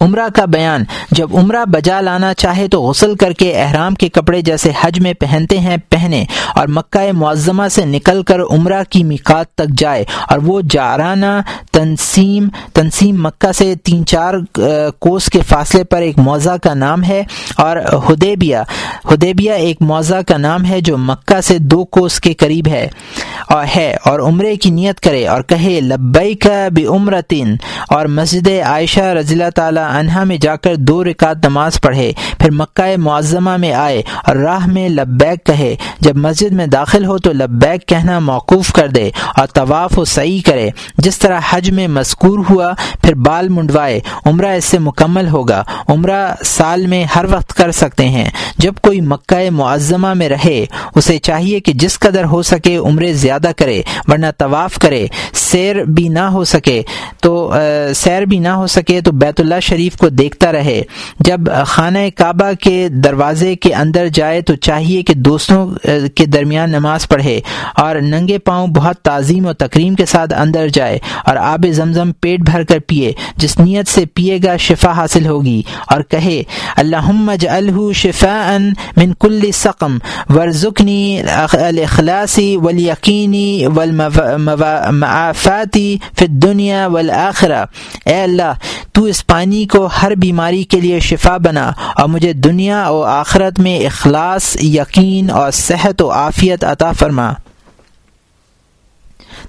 [0.00, 4.40] عمرہ کا بیان، جب عمرہ بجا لانا چاہے تو غسل کر کے احرام کے کپڑے
[4.42, 6.24] جیسے حج میں پہنتے ہیں، پہنے
[6.54, 11.40] اور مکہ معظمہ سے نکل کر عمرہ کی میقات تک جائے اور وہ جارانہ
[11.72, 14.34] تنسیم تنسیم مکہ سے تین چار
[14.98, 17.22] کوس کے فاصلے پر ایک موضع کا نام ہے
[17.56, 17.76] اور
[18.10, 18.56] ہدیبیہ
[19.12, 22.86] ہدیبیہ ایک موضع کا نام ہے جو مکہ سے دو کوس کے قریب ہے
[23.48, 27.56] اور ہے اور عمرے کی نیت کرے اور کہے لبئی کا بھی عمرتین
[27.88, 32.50] اور مسجد عائشہ رضی اللہ تعالی عنہا میں جا کر دو رکعت نماز پڑھے، پھر
[32.50, 37.32] مکہ معظمہ میں آئے اور راہ میں لبیک کہے۔ جب مسجد میں داخل ہو تو
[37.32, 42.38] لبیک کہنا موقوف کر دے اور طواف و صحیح کرے۔ جس طرح حج میں مذکور
[42.50, 47.70] ہوا، پھر بال منڈوائے، عمرہ اس سے مکمل ہوگا۔ عمرہ سال میں ہر وقت کر
[47.70, 52.76] سکتے ہیں۔ جب کوئی مکہ معظمہ میں رہے، اسے چاہیے کہ جس قدر ہو سکے
[52.76, 56.82] عمرے زیادہ کرے، ورنہ طواف کرے۔ سیر بھی نہ ہو سکے
[57.20, 57.54] تو
[57.94, 60.82] سیر بھی نہ ہو سکے تو بیت اللہ شریف کو دیکھتا رہے۔
[61.20, 65.60] جب خانہ کعبہ کے دروازے کے اندر جائے تو چاہیے کہ دوستوں
[66.14, 67.36] کے درمیان نماز پڑھے
[67.74, 72.40] اور ننگے پاؤں بہت تعظیم و تکریم کے ساتھ اندر جائے اور آب زمزم پیٹ
[72.40, 76.38] بھر کر پیے، جس نیت سے پیے گا شفا حاصل ہوگی اور کہے
[76.76, 77.06] اللہ
[77.48, 78.36] الہ شفا
[78.96, 79.92] من کل سقم
[80.34, 83.48] ورژنی الاخلاصی ولیقینی
[84.56, 87.62] والمعافاتی فی الدنیا والآخرہ۔
[88.06, 88.52] اے اللہ،
[88.92, 93.58] تو اس پانی کو ہر بیماری کے لیے شفا بنا اور مجھے دنیا و آخرت
[93.58, 97.32] میں اخلاص، یقین اور صحت و عافیت عطا فرما۔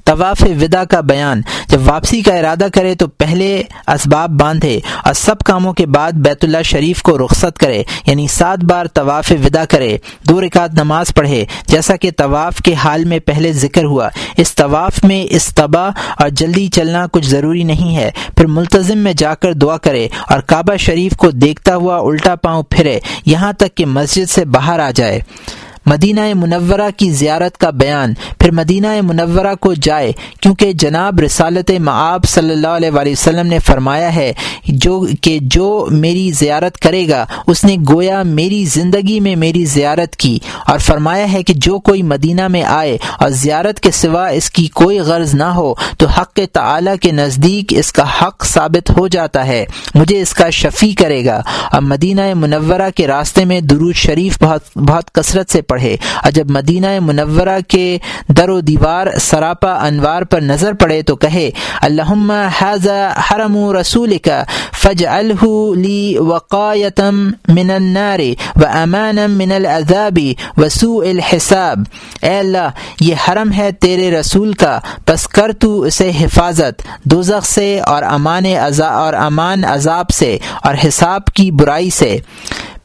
[0.05, 5.39] طواف ودا کا بیان۔ جب واپسی کا ارادہ کرے تو پہلے اسباب باندھے اور سب
[5.39, 9.97] کاموں کے بعد بیت اللہ شریف کو رخصت کرے یعنی سات بار طواف ودا کرے،
[10.29, 15.03] دو رکعت نماز پڑھے، جیسا کہ طواف کے حال میں پہلے ذکر ہوا۔ اس طواف
[15.03, 19.77] میں استبا اور جلدی چلنا کچھ ضروری نہیں ہے۔ پھر ملتظم میں جا کر دعا
[19.77, 24.45] کرے اور کعبہ شریف کو دیکھتا ہوا الٹا پاؤں پھرے، یہاں تک کہ مسجد سے
[24.45, 25.19] باہر آ جائے۔
[25.85, 30.11] مدینہ منورہ کی زیارت کا بیان۔ پھر مدینہ منورہ کو جائے،
[30.41, 34.33] کیونکہ جناب رسالت معاب صلی اللہ علیہ وآلہ وسلم نے فرمایا ہے،
[34.67, 40.15] جو کہ جو میری زیارت کرے گا، اس نے گویا میری زندگی میں میری زیارت
[40.15, 44.49] کی۔ اور فرمایا ہے کہ جو کوئی مدینہ میں آئے اور زیارت کے سوا اس
[44.49, 49.07] کی کوئی غرض نہ ہو، تو حق تعالی کے نزدیک اس کا حق ثابت ہو
[49.07, 49.65] جاتا ہے۔
[49.95, 54.77] مجھے اس کا شفیع کرے گا۔ اور مدینہ منورہ کے راستے میں درود شریف بہت
[54.77, 57.97] بہت کثرت سے پڑھے۔ اور جب مدینہ منورہ کے
[58.37, 61.49] در و دیوار سراپا انوار پر نظر پڑے تو کہے،
[61.81, 64.43] اللہم اللہ حرم رسول کا
[64.81, 67.15] فج الحلی وقایتم
[67.47, 68.19] من النار
[68.55, 71.79] و امان من العذابی وسوء الحساب۔
[72.21, 72.69] اے اللہ،
[72.99, 78.45] یہ حرم ہے تیرے رسول کا بس کر تو اسے حفاظت، دوزخ سے اور امان
[78.45, 82.17] عذاب اور امان عذاب سے اور حساب کی برائی سے۔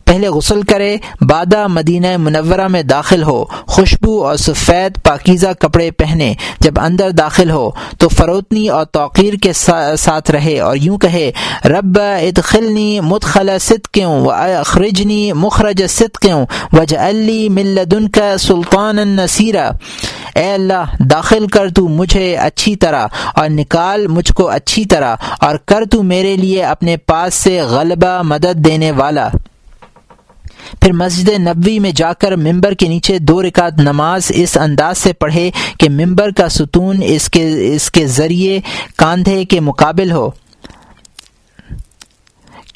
[0.06, 6.32] پہلے غسل کرے بادہ مدینہ منورہ میں داخل ہو، خوشبو اور سفید پاکیزہ کپڑے پہنے،
[6.60, 11.30] جب اندر داخل ہو، تو فروتنی اور توقیر کے ساتھ رہے اور یوں کہے،
[11.64, 18.98] رب ادخلنی مدخل ست کیوں و اخرجنی مخرج ست کیوں وج علی ملدن کا سلطان
[18.98, 19.70] النصیرہ
[20.34, 25.56] اے اللہ، داخل کر تو مجھے اچھی طرح اور نکال مجھ کو اچھی طرح اور
[25.66, 29.28] کر تو میرے لیے اپنے پاس سے غلبہ مدد دینے والا۔
[30.80, 35.12] پھر مسجد نبوی میں جا کر ممبر کے نیچے دو رکعت نماز اس انداز سے
[35.12, 38.60] پڑھے کہ ممبر کا ستون اس کے اس کے ذریعے
[38.96, 40.30] کاندھے کے مقابل ہو۔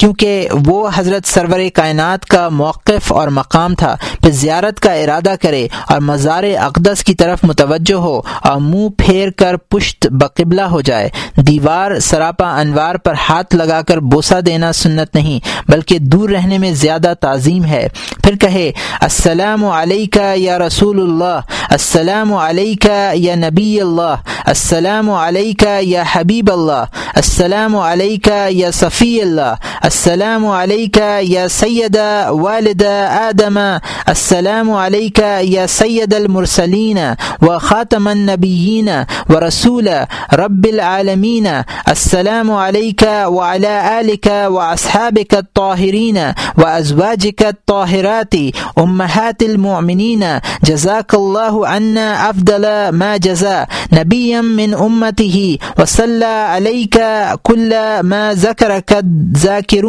[0.01, 5.67] کیونکہ وہ حضرت سرور کائنات کا موقف اور مقام تھا۔ پھر زیارت کا ارادہ کرے
[5.89, 11.09] اور مزار اقدس کی طرف متوجہ ہو اور منہ پھیر کر پشت بقبلہ ہو جائے۔
[11.37, 16.73] دیوار سراپا انوار پر ہاتھ لگا کر بوسہ دینا سنت نہیں، بلکہ دور رہنے میں
[16.73, 17.89] زیادہ تعظیم ہے۔
[18.25, 21.41] پھر کہے، السلام علیکہ یا رسول اللہ،
[21.71, 24.15] السلام علیکہ یا نبی اللہ،
[24.47, 26.85] السلام علیکہ یا حبیب اللہ،
[27.15, 29.55] السلام علیکہ یا صفی اللہ
[29.91, 31.97] السلام علیکہ یا سید
[32.29, 33.59] والد آدم.
[34.07, 36.99] السلام علیکہ یا سید المرسلین
[37.43, 38.89] و خاتم النبیین
[39.29, 39.89] و رسول
[40.33, 41.47] رب العالمین
[41.87, 43.69] السلام علیکہ وعلى
[44.01, 46.17] آلك وأصحابك الطاهرين
[46.59, 48.37] وأزواجك الطاهرات.
[48.81, 50.23] أمهات المؤمنين.
[50.65, 53.65] جزاك الله عنا أفضل ما جزا.
[53.93, 55.55] نبيا من أمته.
[55.79, 56.99] وصلى عليك
[57.43, 59.80] كل ما ذكرك الذاكرون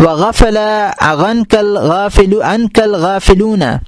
[0.00, 0.58] و غفل
[1.02, 3.80] غنکل غافل انکل غافلون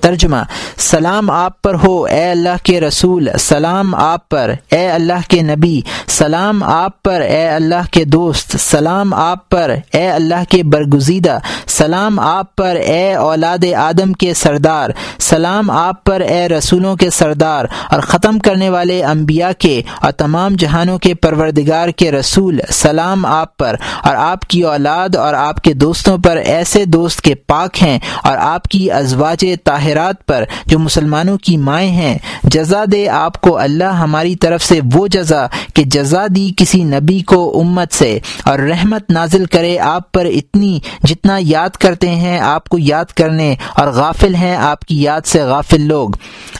[0.00, 0.36] ترجمہ،
[0.78, 5.80] سلام آپ پر ہو، اے اللہ کے رسول، سلام آپ پر، اے اللہ کے نبی،
[6.08, 12.20] سلام آپ پر، اے اللہ کے دوست، سلام آپ پر، اے اللہ کے برگزیدہ، سلام
[12.20, 18.00] آپ پر، اے اولاد آدم کے سردار، سلام آپ پر، اے رسولوں کے سردار اور
[18.00, 23.76] ختم کرنے والے انبیاء کے اور تمام جہانوں کے پروردگار کے رسول، سلام آپ پر۔
[24.02, 28.36] اور آپ کی اولاد اور آپ کے دوستوں پر ایسے دوست کے پاک ہیں اور
[28.38, 33.92] آپ کی ازواج طاہرات پر جو مسلمانوں کی مائیں ہیں، جزا دے آپ کو اللہ
[33.94, 39.10] ہماری طرف سے وہ جزا کہ جزا دی کسی نبی کو امت سے، اور رحمت
[39.10, 44.34] نازل کرے آپ پر اتنی جتنا یاد کرتے ہیں آپ کو یاد کرنے، اور غافل
[44.34, 46.10] ہیں آپ کی یاد سے غافل لوگ۔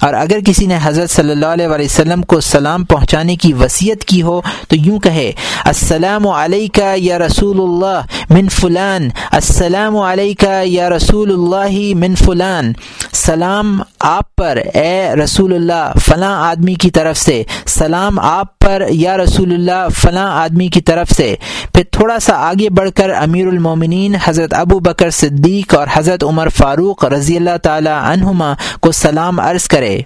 [0.00, 4.20] اور اگر کسی نے حضرت صلی اللہ علیہ وسلم کو سلام پہنچانے کی وصیت کی
[4.22, 5.30] ہو، تو یوں کہے،
[5.64, 12.72] السلام علیکہ یا رسول اللہ من فلان، السلام علیکہ یا رسول اللہ من فلان۔
[13.12, 19.16] سلام آپ پر، اے رسول اللہ، فلاں آدمی کی طرف سے۔ سلام آپ پر، یا
[19.16, 21.36] رسول اللہ، فلاں آدمی کی طرف سے۔
[21.74, 26.48] پھر تھوڑا سا آگے بڑھ کر امیر المومنین حضرت ابو بکر صدیق اور حضرت عمر
[26.48, 30.00] فاروق رضی اللہ تعالی عنہما کو سلام عرض کرے۔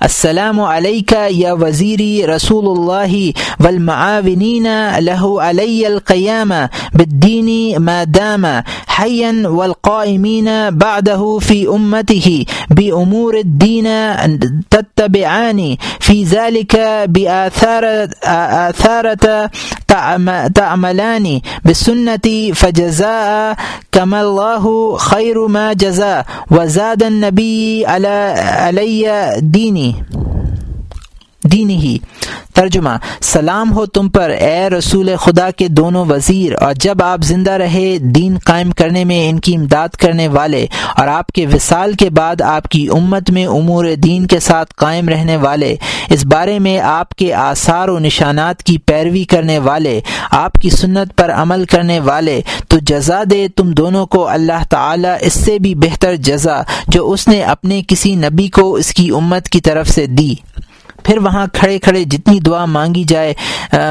[0.00, 3.14] السلام علیکہ یا وزیری رسول اللہ
[3.64, 4.66] والمعاونین
[5.08, 6.52] له علی القیام
[6.94, 7.50] بالدین
[7.84, 8.46] ما دام
[8.98, 13.88] حیا والقائمین بعده في امته بامور الدین
[14.70, 16.76] تتبعانی في ذلك
[17.08, 18.08] بآثارة
[20.54, 23.56] تعملان بسنتی فجزاء
[23.92, 29.08] كما الله خير ما جزاء وزاد النبي علي
[29.58, 29.94] ديني
[31.52, 31.96] دین ہی۔
[32.54, 32.90] ترجمہ،
[33.22, 37.98] سلام ہو تم پر اے رسول خدا کے دونوں وزیر، اور جب آپ زندہ رہے،
[38.14, 42.40] دین قائم کرنے میں ان کی امداد کرنے والے، اور آپ کے وصال کے بعد
[42.40, 45.74] آپ کی امت میں امور دین کے ساتھ قائم رہنے والے،
[46.10, 51.16] اس بارے میں آپ کے آثار و نشانات کی پیروی کرنے والے، آپ کی سنت
[51.16, 55.74] پر عمل کرنے والے، تو جزا دے تم دونوں کو اللہ تعالی، اس سے بھی
[55.74, 60.06] بہتر جزا، جو اس نے اپنے کسی نبی کو اس کی امت کی طرف سے
[60.06, 60.34] دی۔
[61.04, 63.34] پھر وہاں کھڑے کھڑے جتنی دعا مانگی جائے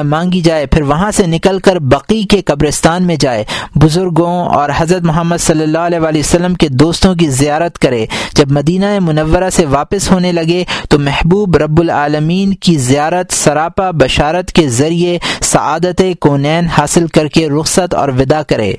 [0.04, 3.44] مانگی جائے، پھر وہاں سے نکل کر بقی کے قبرستان میں جائے۔
[3.76, 8.06] بزرگوں اور حضرت محمد صلی اللہ علیہ وسلم کے دوستوں کی زیارت کرے۔
[8.36, 14.52] جب مدینہ منورہ سے واپس ہونے لگے تو محبوب رب العالمین کی زیارت، سراپا بشارت
[14.52, 18.74] کے ذریعے سعادت کونین حاصل کر کے رخصت اور ودا کرے۔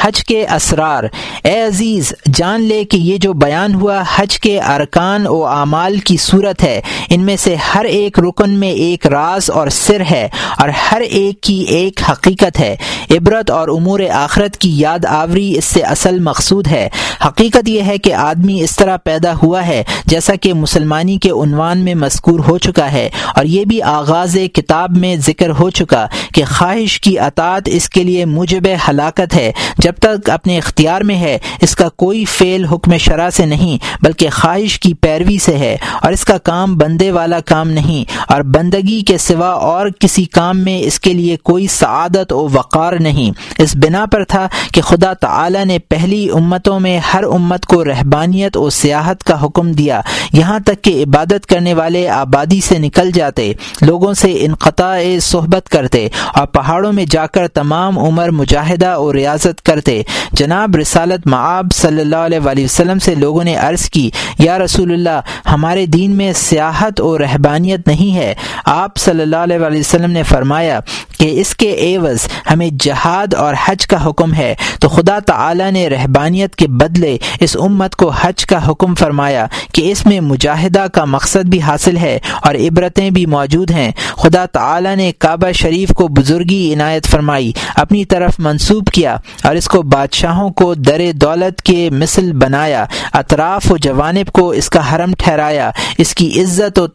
[0.00, 1.04] حج کے اسرار۔
[1.44, 6.16] اے عزیز، جان لے کہ یہ جو بیان ہوا حج کے ارکان و اعمال کی
[6.16, 10.68] صورت ہے، ان میں سے ہر ایک رکن میں ایک راز اور سر ہے اور
[10.68, 12.76] ہر ایک کی ایک حقیقت ہے۔
[13.10, 16.88] عبرت اور امور آخرت کی یاد آوری اس سے اصل مقصود ہے۔
[17.26, 21.78] حقیقت یہ ہے کہ آدمی اس طرح پیدا ہوا ہے جیسا کہ مسلمانی کے عنوان
[21.78, 26.44] میں مذکور ہو چکا ہے اور یہ بھی آغاز کتاب میں ذکر ہو چکا کہ
[26.44, 31.36] خواہش کی اطاعت اس کے لیے مجب ہلاکت ہے۔ جب تک اپنے اختیار میں ہے،
[31.62, 36.12] اس کا کوئی فعل حکم شرح سے نہیں، بلکہ خواہش کی پیروی سے ہے، اور
[36.12, 40.78] اس کا کام بندے والا کام نہیں، اور بندگی کے سوا اور کسی کام میں
[40.78, 43.30] اس کے لیے کوئی سعادت و وقار نہیں۔
[43.62, 48.56] اس بنا پر تھا کہ خدا تعالی نے پہلی امتوں میں ہر امت کو رہبانیت
[48.56, 50.00] و سیاحت کا حکم دیا۔
[50.32, 53.52] یہاں تک کہ عبادت کرنے والے آبادی سے نکل جاتے،
[53.82, 59.57] لوگوں سے انقطاع صحبت کرتے، اور پہاڑوں میں جا کر تمام عمر مجاہدہ اور ریاضت
[59.62, 60.02] کرتے۔
[60.32, 64.92] جناب، رسالت معاب صلی اللہ علیہ وآلہ وسلم سے لوگوں نے عرض کی، یا رسول
[64.92, 68.34] اللہ، ہمارے دین میں سیاحت اور رہبانیت نہیں ہے۔
[68.64, 70.80] آپ صلی اللہ علیہ وآلہ وسلم نے فرمایا
[71.18, 75.88] کہ اس کے ایوز ہمیں جہاد اور حج کا حکم ہے، تو خدا تعالی نے
[75.88, 81.04] رہبانیت کے بدلے اس امت کو حج کا حکم فرمایا کہ اس میں مجاہدہ کا
[81.04, 86.08] مقصد بھی حاصل ہے اور عبرتیں بھی موجود ہیں۔ خدا تعالی نے کعبہ شریف کو
[86.08, 91.88] بزرگی عنایت فرمائی، اپنی طرف منسوب کیا اور اس کو بادشاہوں کو در دولت کے
[91.90, 96.86] مثل بنایا، اطراف و جوانب کو اس کا حرم ٹھہرایا۔ اس کی عزت و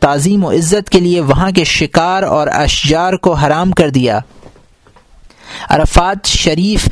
[0.00, 4.20] تعظیم و عزت کے لیے وہاں کے شکار اور اشجار کو حرام کر دیا۔
[5.68, 6.88] عرفات شریف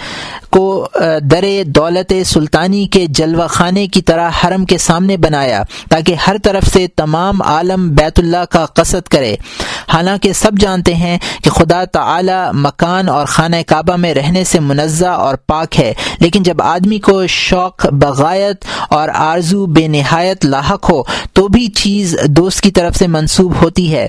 [0.50, 0.86] کو
[1.30, 6.72] در دولت سلطانی کے جلوہ خانے کی طرح حرم کے سامنے بنایا تاکہ ہر طرف
[6.72, 9.36] سے تمام عالم بیت اللہ کا قصد کرے۔
[9.88, 15.06] حالانکہ سب جانتے ہیں کہ خدا تعالی مکان اور خانہ کعبہ میں رہنے سے منزہ
[15.06, 21.02] اور پاک ہے، لیکن جب آدمی کو شوق، بغایت اور آرزو بے نہایت لاحق ہو،
[21.32, 24.06] تو بھی چیز دوست کی طرف سے منسوب ہوتی ہے۔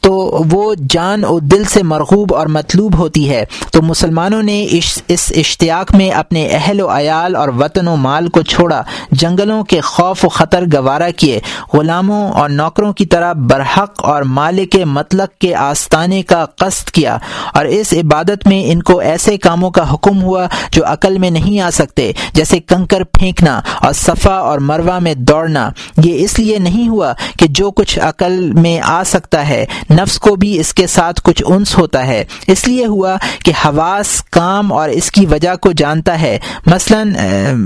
[0.00, 0.12] تو
[0.50, 4.66] وہ جان و دل سے مرغوب اور مطلوب ہوتی ہے۔ تو مسلمانوں نے
[5.08, 9.80] اس اشتیاق میں اپنے اہل و عیال اور وطن و مال کو چھوڑا، جنگلوں کے
[9.80, 11.40] خوف و خطر گوارا کیے،
[11.72, 17.18] غلاموں اور نوکروں کی طرح برحق اور مالک مطلق کے آستانے کا قصد کیا۔
[17.54, 21.60] اور اس عبادت میں ان کو ایسے کاموں کا حکم ہوا جو عقل میں نہیں
[21.60, 25.70] آ سکتے، جیسے کنکر پھینکنا اور صفا اور مروا میں دوڑنا۔
[26.04, 30.36] یہ اس لیے نہیں ہوا کہ جو کچھ عقل میں آ سکتا ہے، نفس کو
[30.36, 34.88] بھی اس کے ساتھ کچھ انس ہوتا ہے۔ اس لیے ہوا کہ حواس کام اور
[34.88, 37.02] اس کی وجہ کو جانتا ہے۔ مثلا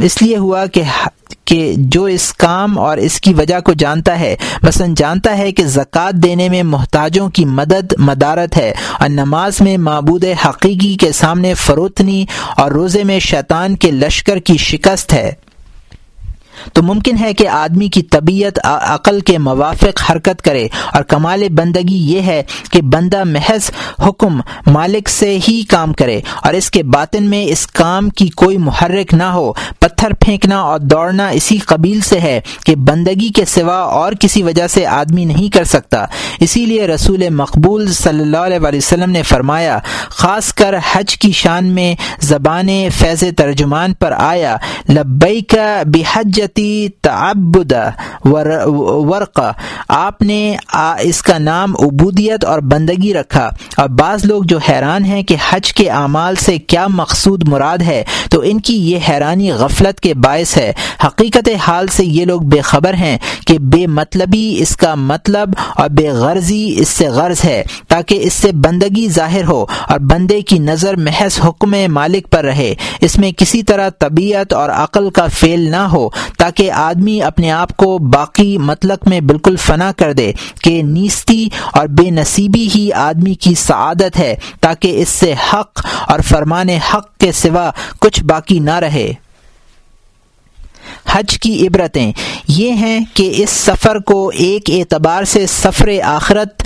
[0.02, 0.82] اس لیے ہوا کہ
[1.44, 5.64] کہ جو اس کام اور اس کی وجہ کو جانتا ہے، مثلا جانتا ہے کہ
[5.66, 11.54] زکوٰۃ دینے میں محتاجوں کی مدد، مدارت ہے اور نماز میں معبود حقیقی کے سامنے
[11.54, 12.24] فروتنی
[12.56, 15.32] اور روزے میں شیطان کے لشکر کی شکست ہے۔
[16.72, 21.96] تو ممکن ہے کہ آدمی کی طبیعت عقل کے موافق حرکت کرے اور کمال بندگی
[22.12, 23.70] یہ ہے کہ بندہ محض
[24.08, 28.56] حکم مالک سے ہی کام کرے اور اس کے باطن میں اس کام کی کوئی
[28.58, 33.78] محرک نہ ہو، پتھر پھینکنا اور دوڑنا اسی قبیل سے ہے کہ بندگی کے سوا
[33.92, 36.04] اور کسی وجہ سے آدمی نہیں کر سکتا۔
[36.40, 39.78] اسی لیے رسول مقبول صلی اللہ علیہ وسلم نے فرمایا،
[40.08, 44.56] خاص کر حج کی شان میں زبان فیض ترجمان پر آیا
[44.88, 45.82] لبئی کا
[46.42, 46.60] بحجت
[47.02, 47.72] تعبد
[48.24, 49.40] ورق۔
[49.88, 50.56] آپ نے
[51.00, 55.72] اس کا نام عبودیت اور بندگی رکھا۔ اور بعض لوگ جو حیران ہیں کہ حج
[55.72, 60.56] کے اعمال سے کیا مقصود مراد ہے، تو ان کی یہ حیرانی غفلت کے باعث
[60.56, 60.72] ہے۔
[61.04, 65.88] حقیقت حال سے یہ لوگ بے خبر ہیں کہ بے مطلبی اس کا مطلب اور
[65.88, 70.58] بے غرضی اس سے غرض ہے، تاکہ اس سے بندگی ظاہر ہو اور بندے کی
[70.58, 75.70] نظر محض حکم مالک پر رہے۔ اس میں کسی طرح طبیعت اور عقل کا فیل
[75.70, 76.08] نہ ہو
[76.38, 81.86] تاکہ آدمی اپنے آپ کو باقی مطلق میں بالکل فنا کر دے کہ نیستی اور
[81.86, 87.32] بے نصیبی ہی آدمی کی سعادت ہے، تاکہ اس سے حق اور فرمان حق کے
[87.32, 87.70] سوا
[88.00, 89.12] کچھ باقی نہ رہے۔
[91.10, 92.12] حج کی عبرتیں
[92.48, 96.62] یہ ہیں کہ اس سفر کو ایک اعتبار سے سفر آخرت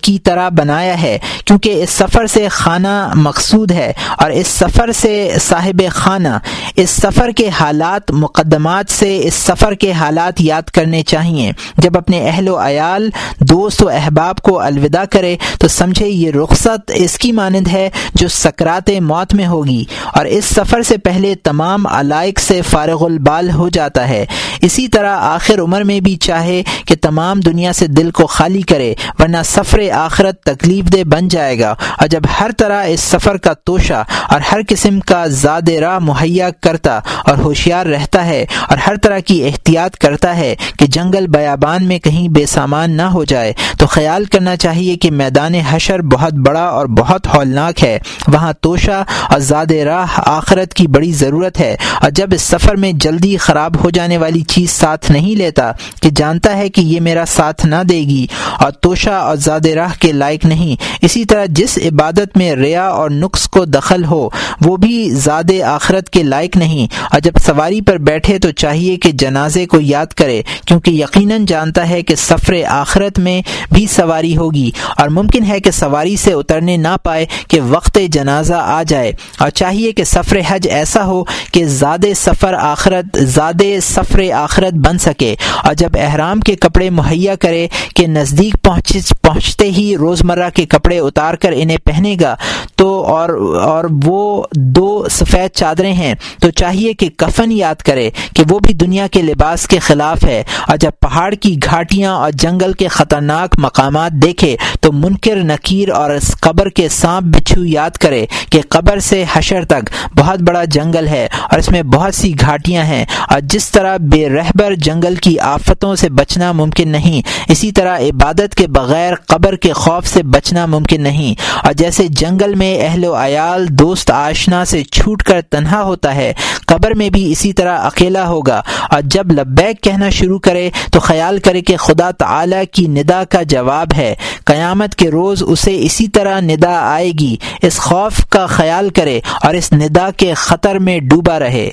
[0.00, 5.30] کی طرح بنایا ہے۔ کیونکہ اس سفر سے خانہ مقصود ہے اور اس سفر سے
[5.40, 6.28] صاحب خانہ،
[6.76, 12.28] اس سفر کے حالات مقدمات سے اس سفر کے حالات یاد کرنے چاہیے۔ جب اپنے
[12.28, 17.32] اہل و عیال، دوست و احباب کو الوداع کرے، تو سمجھے یہ رخصت اس کی
[17.32, 19.84] مانند ہے جو سکرات موت میں ہوگی۔
[20.14, 24.26] اور اس سفر سے پہلے تمام علائق سے فارغ البال ہو جاتا ہے۔
[24.60, 28.94] اسی طرح آخر عمر میں بھی چاہے کہ تمام دنیا سے دل کو خالی کرے،
[29.18, 33.52] ورنہ سفر آخرت تکلیف دہ بن جائے گا۔ اور جب ہر طرح اس سفر کا
[33.52, 38.96] توشہ اور ہر قسم کا زاد راہ مہیا کرتا اور ہوشیار رہتا ہے اور ہر
[38.96, 43.52] طرح کی احتیاط کرتا ہے کہ جنگل بیابان میں کہیں بے سامان نہ ہو جائے،
[43.78, 49.04] تو خیال کرنا چاہیے کہ میدان حشر بہت بڑا اور بہت ہولناک ہے۔ وہاں توشہ
[49.30, 53.84] اور زاد راہ آخرت کی بڑی ضرورت ہے۔ اور جب اس سفر میں جلدی خراب
[53.84, 55.72] ہو جانے والی چیز ساتھ نہیں لیتا،
[56.02, 58.26] کہ جانتا ہے کہ یہ میرا ساتھ نہ دے گی۔
[58.58, 63.10] اور توشہ اور زاد راہ کے لائق نہیں۔ اسی طرح جس عبادت میں ریا اور
[63.10, 64.28] نقص کو دخل ہو،
[64.64, 69.12] وہ بھی زاد آخرت کے لائق نہیں۔ اور جب سواری پر بیٹھے تو چاہیے کہ
[69.12, 74.70] جنازے کو یاد کرے، کیونکہ یقیناً جانتا ہے کہ سفر آخرت میں بھی سواری ہوگی۔
[74.96, 79.50] اور ممکن ہے کہ سواری سے اترنے نہ پائے کہ وقت جنازہ آ جائے۔ اور
[79.50, 85.34] چاہیے کہ سفر حج ایسا ہو کہ زاد سفر آخرت، زاد سفر آخرت بن سکے۔
[85.64, 90.98] اور جب احرام کے کپڑے مہیا کرے کہ نزدیک پہنچ پہنچتے ہی روزمرہ کے کپڑے
[90.98, 92.34] اتار کر انہیں پہنے گا۔
[92.76, 93.28] تو اور
[93.62, 98.74] اور وہ دو سفید چادریں ہیں۔ تو چاہیے کہ کفن یاد کرے کہ وہ بھی
[98.74, 103.54] دنیا کے لباس کے خلاف ہے۔ اور جب پہاڑ کی گھاٹیاں اور جنگل کے خطرناک
[103.58, 108.98] مقامات دیکھے تو منکر نکیر اور اس قبر کے سانپ بچھو یاد کرے کہ قبر
[108.98, 113.40] سے حشر تک بہت بڑا جنگل ہے اور اس میں بہت سی گھاٹیاں ہیں۔ اور
[113.40, 118.66] جس طرح بے رہبر جنگل کی آفتوں سے بچنا ممکن نہیں، اسی طرح عبادت کے
[118.66, 123.66] بغیر قبر کے خوف سے بچنا ممکن نہیں۔ اور جیسے جنگل میں اہل و عیال
[123.68, 126.32] دوست آشنا سے چھوٹ کر تنہا ہوتا ہے،
[126.66, 131.38] قبر میں بھی اسی طرح اکیلا ہوگا۔ اور جب لبیک کہنا شروع کرے تو خیال
[131.38, 136.40] کرے کہ خدا تعالی کی ندا کا جواب ہے۔ قیامت کے روز اسے اسی طرح
[136.40, 141.38] ندا آئے گی۔ اس خوف کا خیال کرے اور اس ندا کے خطر میں ڈوبا
[141.38, 141.70] رہے۔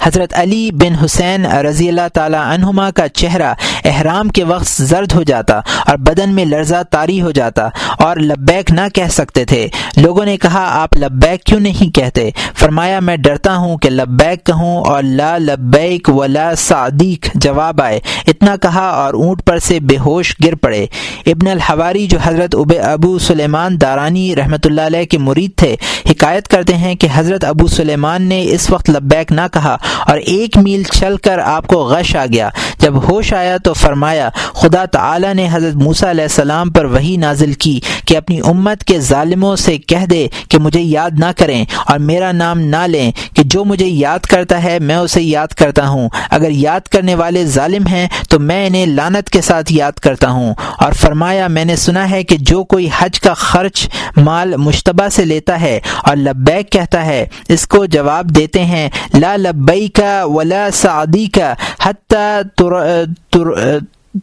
[0.00, 5.22] حضرت علی بن حسین رضی اللہ تعالی عنہما کا چہرہ احرام کے وقت زرد ہو
[5.22, 7.68] جاتا اور بدن میں لرزہ طاری ہو جاتا
[7.98, 13.00] اور لبیک نہ کہہ سکتے تھے۔ لوگوں نے کہا، آپ لبیک کیوں نہیں کہتے؟ فرمایا،
[13.00, 18.88] میں ڈرتا ہوں کہ لبیک کہوں اور لا لبیک ولا صادیق جواب آئے۔ اتنا کہا
[18.88, 20.86] اور اونٹ پر سے بے ہوش گر پڑے۔
[21.26, 25.76] ابن الحواری، جو حضرت اب ابو سلیمان دارانی رحمۃ اللہ علیہ کے مرید تھے،
[26.10, 29.76] حکایت کرتے ہیں کہ حضرت ابو سلیمان نے اس وقت لبیک نہ کہا۔
[30.06, 34.28] اور ایک میل چل کر آپ کو غش آ گیا۔ جب ہوش آیا تو فرمایا،
[34.52, 39.00] خدا تعالی نے حضرت موسیٰ علیہ السلام پر وہی نازل کی کہ اپنی امت کے
[39.00, 43.42] ظالموں سے کہہ دے کہ مجھے یاد نہ کریں اور میرا نام نہ لیں کہ
[43.42, 47.86] جو مجھے یاد کرتا ہے میں اسے یاد کرتا ہوں۔ اگر یاد کرنے والے ظالم
[47.86, 52.10] ہیں تو میں انہیں لانت کے ساتھ یاد کرتا ہوں۔ اور فرمایا، میں نے سنا
[52.10, 57.06] ہے کہ جو کوئی حج کا خرچ مال مشتبہ سے لیتا ہے اور لبیک کہتا
[57.06, 59.36] ہے، اس کو جواب دیتے ہیں، لا
[59.72, 62.42] لبئی کا ولا سعدی کا حتی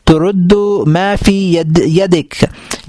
[0.06, 0.54] ترد
[0.88, 1.38] ما فی
[1.78, 2.44] یدک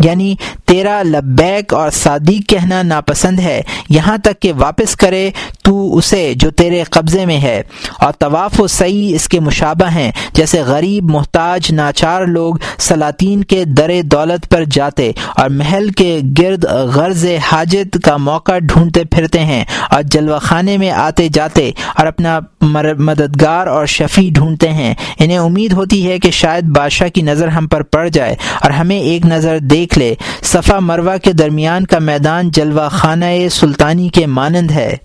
[0.04, 0.34] یعنی
[0.66, 5.30] تیرا لبیک اور صادق کہنا ناپسند ہے۔ یہاں تک کہ واپس کرے
[5.62, 7.62] تو اسے جو تیرے قبضے میں ہے۔
[7.98, 13.64] اور طواف و صحیح اس کے مشابہ ہیں۔ جیسے غریب، محتاج، ناچار لوگ سلاطین کے
[13.64, 19.64] در دولت پر جاتے اور محل کے گرد غرض حاجت کا موقع ڈھونڈتے پھرتے ہیں
[19.90, 22.40] اور جلوہ خانے میں آتے جاتے اور اپنا
[22.98, 27.66] مددگار اور شفیع ڈھونڈتے ہیں۔ انہیں امید ہوتی ہے کہ شاید بادشاہ کی نظر ہم
[27.66, 32.50] پر پڑ جائے اور ہمیں ایک نظر دیکھ لے۔ صفا مروا کے درمیان کا میدان
[32.50, 34.96] جلوہ خانہ سلطانی کے مانند ہے۔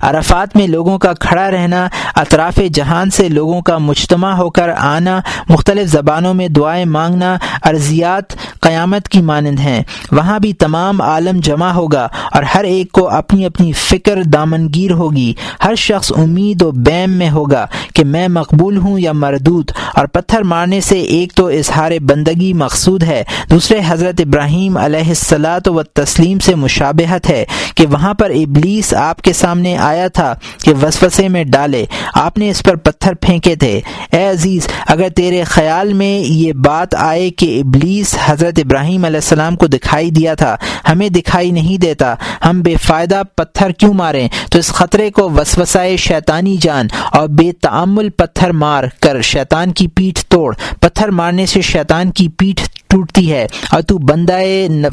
[0.00, 5.20] عرفات میں لوگوں کا کھڑا رہنا، اطراف جہان سے لوگوں کا مجتمع ہو کر آنا،
[5.48, 8.24] مختلف زبانوں میں دعائیں مانگنا ارضیات
[8.66, 13.44] قیامت کی مانند ہیں۔ وہاں بھی تمام عالم جمع ہوگا اور ہر ایک کو اپنی
[13.44, 18.98] اپنی فکر دامنگیر ہوگی۔ ہر شخص امید و بیم میں ہوگا کہ میں مقبول ہوں
[18.98, 24.76] یا مردود۔ اور پتھر مارنے سے ایک تو اظہار بندگی مقصود ہے، دوسرے حضرت ابراہیم
[24.76, 27.44] علیہ السلاۃ و تسلیم سے مشابہت ہے
[27.74, 32.50] کہ وہاں پر ابلیس آپ کے سامنے آیا تھا کہ وسوسے میں ڈالے۔ آپ نے
[32.50, 33.80] اس پر پتھر پھینکے تھے۔
[34.12, 39.56] اے عزیز، اگر تیرے خیال میں یہ بات آئے کہ ابلیس حضرت ابراہیم علیہ السلام
[39.56, 40.56] کو دکھائی دیا تھا،
[40.88, 45.96] ہمیں دکھائی نہیں دیتا، ہم بے فائدہ پتھر کیوں ماریں؟ تو اس خطرے کو وسوسائے
[45.96, 51.60] شیطانی جان اور بے تعمل پتھر مار کر شیطان کی پیٹھ توڑ۔ پتھر مارنے سے
[51.60, 54.38] شیطان کی پیٹھ ٹوٹتی ہے۔ اور تو بندہ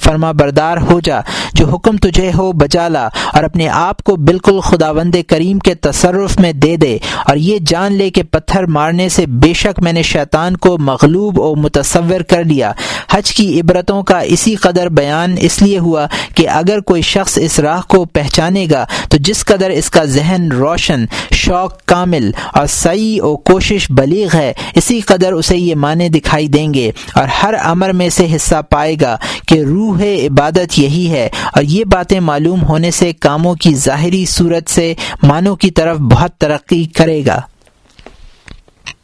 [0.03, 1.19] فرما بردار ہو جا۔
[1.53, 5.75] جو حکم تجھے ہو بچا لا اور اپنے آپ کو بالکل خدا بند کریم کے
[5.75, 9.93] تصرف میں دے دے۔ اور یہ جان لے کہ پتھر مارنے سے بے شک میں
[9.93, 12.71] نے شیطان کو مغلوب و متصور کر لیا۔
[13.11, 17.59] حج کی عبرتوں کا اسی قدر بیان اس لیے ہوا کہ اگر کوئی شخص اس
[17.59, 23.21] راہ کو پہچانے گا تو جس قدر اس کا ذہن روشن، شوق کامل اور صحیح
[23.21, 27.92] و کوشش بلیغ ہے، اسی قدر اسے یہ معنی دکھائی دیں گے۔ اور ہر امر
[27.93, 29.17] میں سے حصہ پائے گا
[29.47, 34.69] کہ روح عبادت یہی ہے۔ اور یہ باتیں معلوم ہونے سے کاموں کی ظاہری صورت
[34.69, 37.41] سے معنوں کی طرف بہت ترقی کرے گا۔